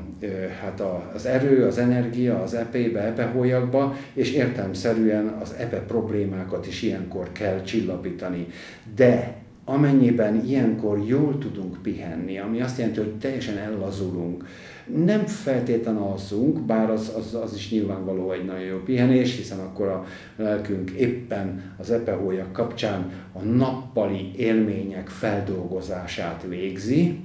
[0.62, 6.82] hát a, az erő, az energia az epébe, epehólyagba, és értelmszerűen az epe problémákat is
[6.82, 8.48] ilyenkor kell csillapítani.
[8.96, 9.36] De
[9.66, 14.46] amennyiben ilyenkor jól tudunk pihenni, ami azt jelenti, hogy teljesen ellazulunk,
[14.86, 19.88] nem feltétlen alszunk, bár az, az, az is nyilvánvaló egy nagyon jó pihenés, hiszen akkor
[19.88, 20.06] a
[20.36, 27.20] lelkünk éppen az epehólyag kapcsán a nappali élmények feldolgozását végzi,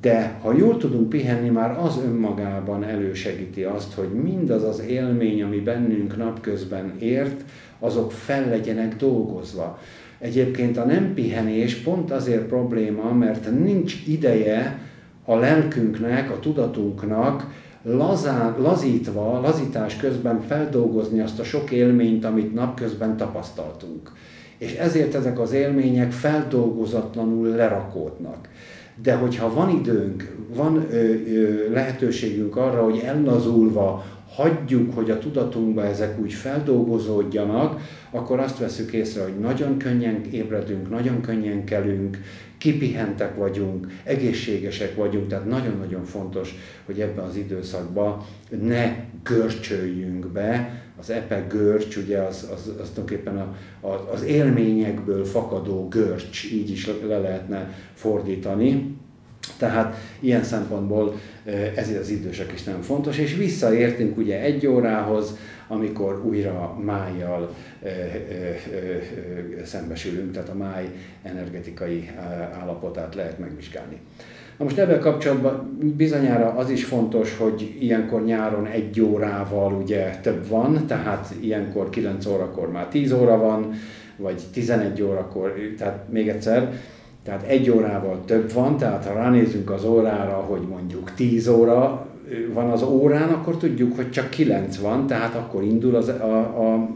[0.00, 5.60] de ha jól tudunk pihenni, már az önmagában elősegíti azt, hogy mindaz az élmény, ami
[5.60, 7.44] bennünk napközben ért,
[7.78, 9.78] azok fel legyenek dolgozva.
[10.18, 14.83] Egyébként a nem pihenés pont azért probléma, mert nincs ideje
[15.24, 17.46] a lelkünknek, a tudatunknak
[17.82, 24.12] lazán, lazítva, lazítás közben feldolgozni azt a sok élményt, amit napközben tapasztaltunk.
[24.58, 28.48] És ezért ezek az élmények feldolgozatlanul lerakódnak.
[29.02, 34.04] De hogyha van időnk, van ö, ö, lehetőségünk arra, hogy ellazulva
[34.34, 40.90] hagyjuk, hogy a tudatunkba ezek úgy feldolgozódjanak, akkor azt veszük észre, hogy nagyon könnyen ébredünk,
[40.90, 42.18] nagyon könnyen kelünk,
[42.64, 46.54] kipihentek vagyunk, egészségesek vagyunk, tehát nagyon-nagyon fontos,
[46.86, 48.24] hogy ebben az időszakban
[48.62, 53.56] ne görcsöljünk be, az epe görcs, ugye az, az, az tulajdonképpen a,
[53.86, 58.96] a, az élményekből fakadó görcs, így is le lehetne fordítani.
[59.58, 61.14] Tehát ilyen szempontból
[61.74, 65.36] ez az idősek is nem fontos, és visszaértünk ugye egy órához,
[65.68, 67.54] amikor újra májjal
[69.64, 70.88] szembesülünk, tehát a máj
[71.22, 72.10] energetikai
[72.60, 74.00] állapotát lehet megvizsgálni.
[74.58, 80.48] Na most ebben kapcsolatban bizonyára az is fontos, hogy ilyenkor nyáron egy órával ugye több
[80.48, 83.72] van, tehát ilyenkor 9 órakor már 10 óra van,
[84.16, 86.72] vagy 11 órakor, tehát még egyszer,
[87.22, 92.06] tehát egy órával több van, tehát ha ránézünk az órára, hogy mondjuk 10 óra
[92.52, 96.72] van az órán, akkor tudjuk, hogy csak 9 van, tehát akkor indul az, a, a,
[96.72, 96.88] a,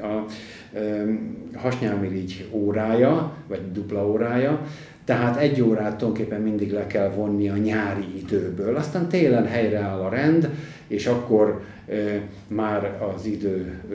[0.00, 0.26] a, a
[1.54, 4.60] hasnyálmirigy órája, vagy dupla órája,
[5.04, 8.76] tehát egy órát tulajdonképpen mindig le kell vonni a nyári időből.
[8.76, 10.48] Aztán télen helyreáll a rend,
[10.86, 11.94] és akkor e,
[12.48, 13.94] már az idő e,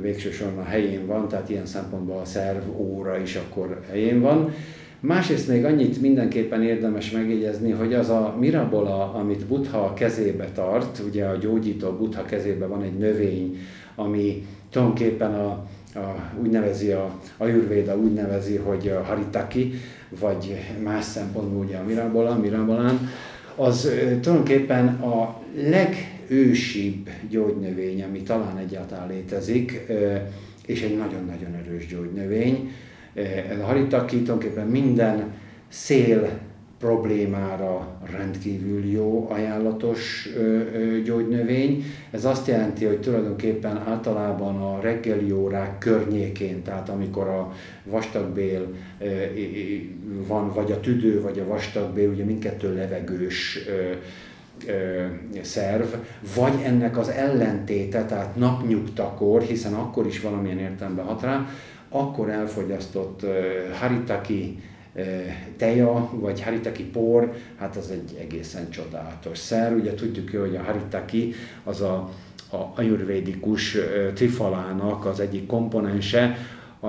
[0.00, 4.52] végső a helyén van, tehát ilyen szempontból a szerv óra is akkor helyén van.
[5.00, 11.24] Másrészt még annyit mindenképpen érdemes megjegyezni, hogy az a mirabola, amit Buddha kezébe tart, ugye
[11.24, 13.58] a gyógyító Buddha kezébe van egy növény,
[13.94, 15.48] ami tulajdonképpen a,
[15.94, 19.72] a, úgy nevezi a Ayurveda, úgy nevezi, hogy a Haritaki,
[20.20, 23.08] vagy más szempontból ugye a Mirabolan, Mirabolán,
[23.56, 23.90] az
[24.20, 25.40] tulajdonképpen a
[25.70, 29.86] legősibb gyógynövény, ami talán egyáltalán létezik,
[30.66, 32.70] és egy nagyon-nagyon erős gyógynövény.
[33.50, 35.32] Ez a haritaki tulajdonképpen minden
[35.68, 36.28] szél
[36.78, 40.28] problémára rendkívül jó, ajánlatos
[41.04, 41.84] gyógynövény.
[42.10, 47.52] Ez azt jelenti, hogy tulajdonképpen általában a reggeli órák környékén, tehát amikor a
[47.84, 48.74] vastagbél
[50.26, 53.58] van, vagy a tüdő, vagy a vastagbél, ugye mindkettő levegős
[55.42, 55.86] szerv,
[56.36, 61.46] vagy ennek az ellentéte, tehát napnyugtakor, hiszen akkor is valamilyen értelemben hat rá,
[61.88, 63.26] akkor elfogyasztott
[63.80, 64.58] haritaki
[65.56, 69.72] teja, vagy haritaki por, hát az egy egészen csodálatos szer.
[69.72, 71.34] Ugye tudjuk, hogy a haritaki
[71.64, 72.10] az a,
[72.50, 73.76] a ajurvédikus
[74.14, 76.36] trifalának az egyik komponense,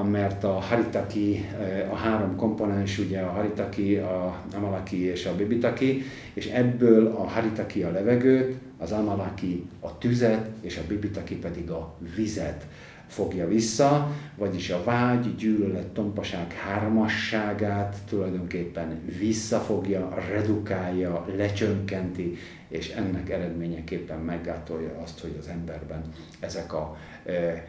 [0.04, 1.46] mert a haritaki,
[1.92, 7.84] a három komponens, ugye a haritaki, a amalaki és a bibitaki, és ebből a haritaki
[7.84, 12.66] a levegőt, az amalaki a tüzet, és a bibitaki pedig a vizet
[13.08, 22.38] fogja vissza, vagyis a vágy, gyűlölet, tompaság hármasságát tulajdonképpen visszafogja, redukálja, lecsökkenti,
[22.68, 26.02] és ennek eredményeképpen meggátolja azt, hogy az emberben
[26.40, 27.66] ezek a e, e,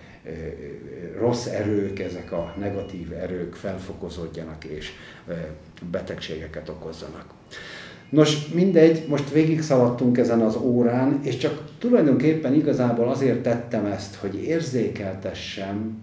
[1.18, 4.93] rossz erők, ezek a negatív erők felfokozódjanak és
[5.28, 5.32] e,
[5.91, 7.32] betegségeket okozzanak.
[8.11, 14.14] Nos, mindegy, most végig szaladtunk ezen az órán, és csak tulajdonképpen igazából azért tettem ezt,
[14.14, 15.98] hogy érzékeltessem,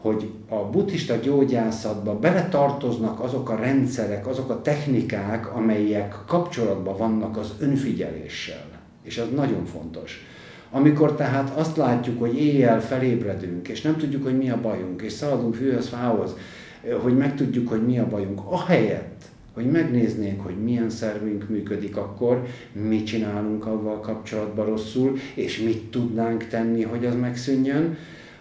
[0.00, 7.52] hogy a buddhista gyógyászatba beletartoznak azok a rendszerek, azok a technikák, amelyek kapcsolatban vannak az
[7.58, 8.64] önfigyeléssel.
[9.02, 10.24] És ez nagyon fontos.
[10.70, 15.12] Amikor tehát azt látjuk, hogy éjjel felébredünk, és nem tudjuk, hogy mi a bajunk, és
[15.12, 16.36] szaladunk fűhöz, fához,
[17.02, 19.24] hogy megtudjuk, hogy mi a bajunk, ahelyett,
[19.56, 22.42] hogy megnéznénk, hogy milyen szervünk működik akkor,
[22.72, 27.96] mit csinálunk avval kapcsolatban rosszul, és mit tudnánk tenni, hogy az megszűnjön,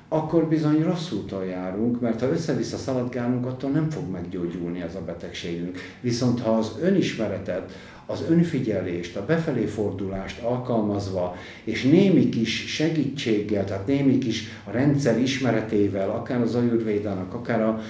[0.07, 5.05] akkor bizony rossz úton járunk, mert ha össze-vissza szaladgálunk, attól nem fog meggyógyulni ez a
[5.05, 5.77] betegségünk.
[6.01, 7.71] Viszont ha az önismeretet,
[8.05, 15.19] az önfigyelést, a befelé fordulást alkalmazva, és némi kis segítséggel, tehát némi kis a rendszer
[15.19, 17.81] ismeretével, akár az ajurvédának, akár a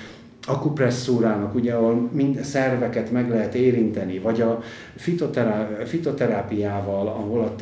[0.48, 4.62] akupresszúrának, ugye, ahol mind szerveket meg lehet érinteni, vagy a
[4.96, 7.56] fitoterá- fitoterápiával, ahol a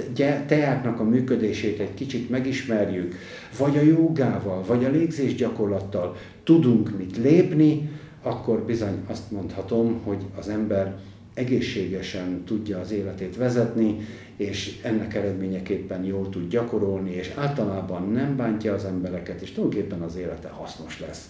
[0.48, 3.16] teáknak a működését egy kicsit megismerjük,
[3.58, 7.90] vagy a jogával, vagy a légzés gyakorlattal tudunk mit lépni,
[8.22, 10.96] akkor bizony azt mondhatom, hogy az ember
[11.34, 13.98] egészségesen tudja az életét vezetni,
[14.36, 20.16] és ennek eredményeképpen jól tud gyakorolni, és általában nem bántja az embereket, és tulajdonképpen az
[20.16, 21.30] élete hasznos lesz.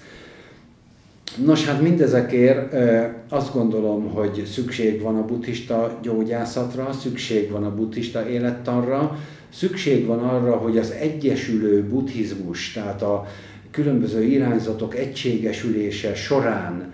[1.38, 2.74] Nos, hát mindezekért
[3.30, 9.18] azt gondolom, hogy szükség van a buddhista gyógyászatra, szükség van a buddhista élettanra,
[9.54, 13.28] szükség van arra, hogy az egyesülő buddhizmus, tehát a
[13.72, 16.94] különböző irányzatok egységesülése során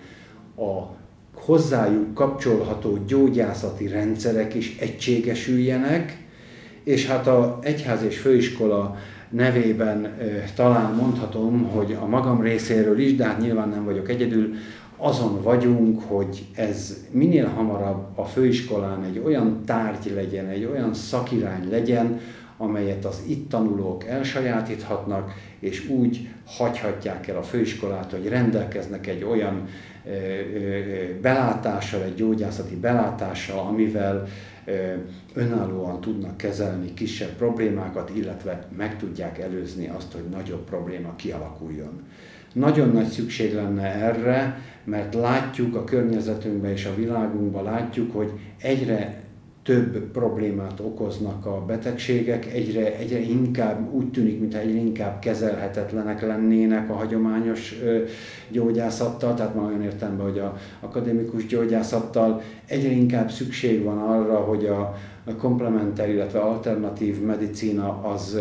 [0.56, 0.98] a
[1.34, 6.18] hozzájuk kapcsolható gyógyászati rendszerek is egységesüljenek,
[6.84, 8.96] és hát a egyház és főiskola
[9.30, 10.16] nevében
[10.54, 14.54] talán mondhatom, hogy a magam részéről is, de hát nyilván nem vagyok egyedül,
[14.96, 21.70] azon vagyunk, hogy ez minél hamarabb a főiskolán egy olyan tárgy legyen, egy olyan szakirány
[21.70, 22.20] legyen,
[22.56, 29.68] amelyet az itt tanulók elsajátíthatnak, és úgy hagyhatják el a főiskolát, hogy rendelkeznek egy olyan
[31.22, 34.26] belátással, egy gyógyászati belátással, amivel
[35.34, 42.02] önállóan tudnak kezelni kisebb problémákat, illetve meg tudják előzni azt, hogy nagyobb probléma kialakuljon.
[42.52, 49.20] Nagyon nagy szükség lenne erre, mert látjuk a környezetünkben és a világunkban, látjuk, hogy egyre
[49.70, 56.90] több problémát okoznak a betegségek, egyre, egyre inkább úgy tűnik, mintha egyre inkább kezelhetetlenek lennének
[56.90, 57.74] a hagyományos
[58.48, 64.66] gyógyászattal, tehát már olyan értelemben, hogy a akadémikus gyógyászattal egyre inkább szükség van arra, hogy
[64.66, 68.38] a, a komplementer, illetve alternatív medicína az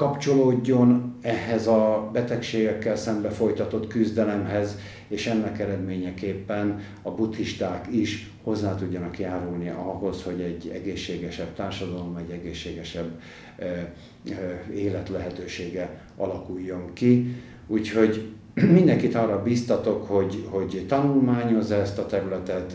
[0.00, 4.78] kapcsolódjon ehhez a betegségekkel szembe folytatott küzdelemhez,
[5.08, 12.30] és ennek eredményeképpen a buddhisták is hozzá tudjanak járulni ahhoz, hogy egy egészségesebb társadalom, egy
[12.30, 13.20] egészségesebb
[14.74, 17.34] élet lehetősége alakuljon ki.
[17.66, 22.72] Úgyhogy mindenkit arra biztatok, hogy, hogy tanulmányozza ezt a területet,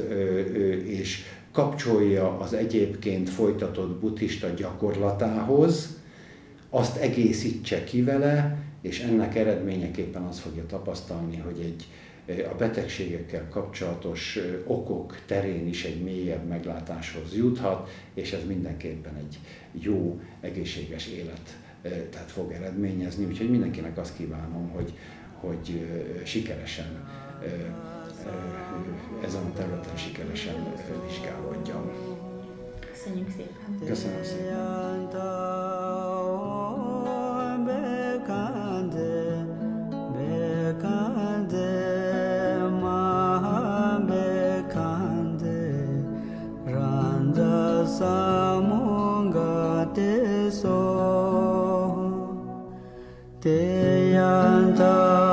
[0.87, 6.03] és kapcsolja az egyébként folytatott buddhista gyakorlatához,
[6.75, 11.85] azt egészítse ki vele, és ennek eredményeképpen azt fogja tapasztalni, hogy egy
[12.51, 19.39] a betegségekkel kapcsolatos okok terén is egy mélyebb meglátáshoz juthat, és ez mindenképpen egy
[19.71, 21.57] jó, egészséges élet
[22.11, 23.25] tehát fog eredményezni.
[23.25, 24.93] Úgyhogy mindenkinek azt kívánom, hogy,
[25.39, 25.87] hogy
[26.23, 27.09] sikeresen
[29.25, 30.55] ezen a területen sikeresen
[31.07, 31.91] vizsgálódjon.
[32.91, 33.87] Köszönjük szépen!
[33.87, 35.05] Köszönöm szépen!
[47.97, 50.79] samanga te so.
[53.41, 53.59] Te
[54.15, 55.24] yanta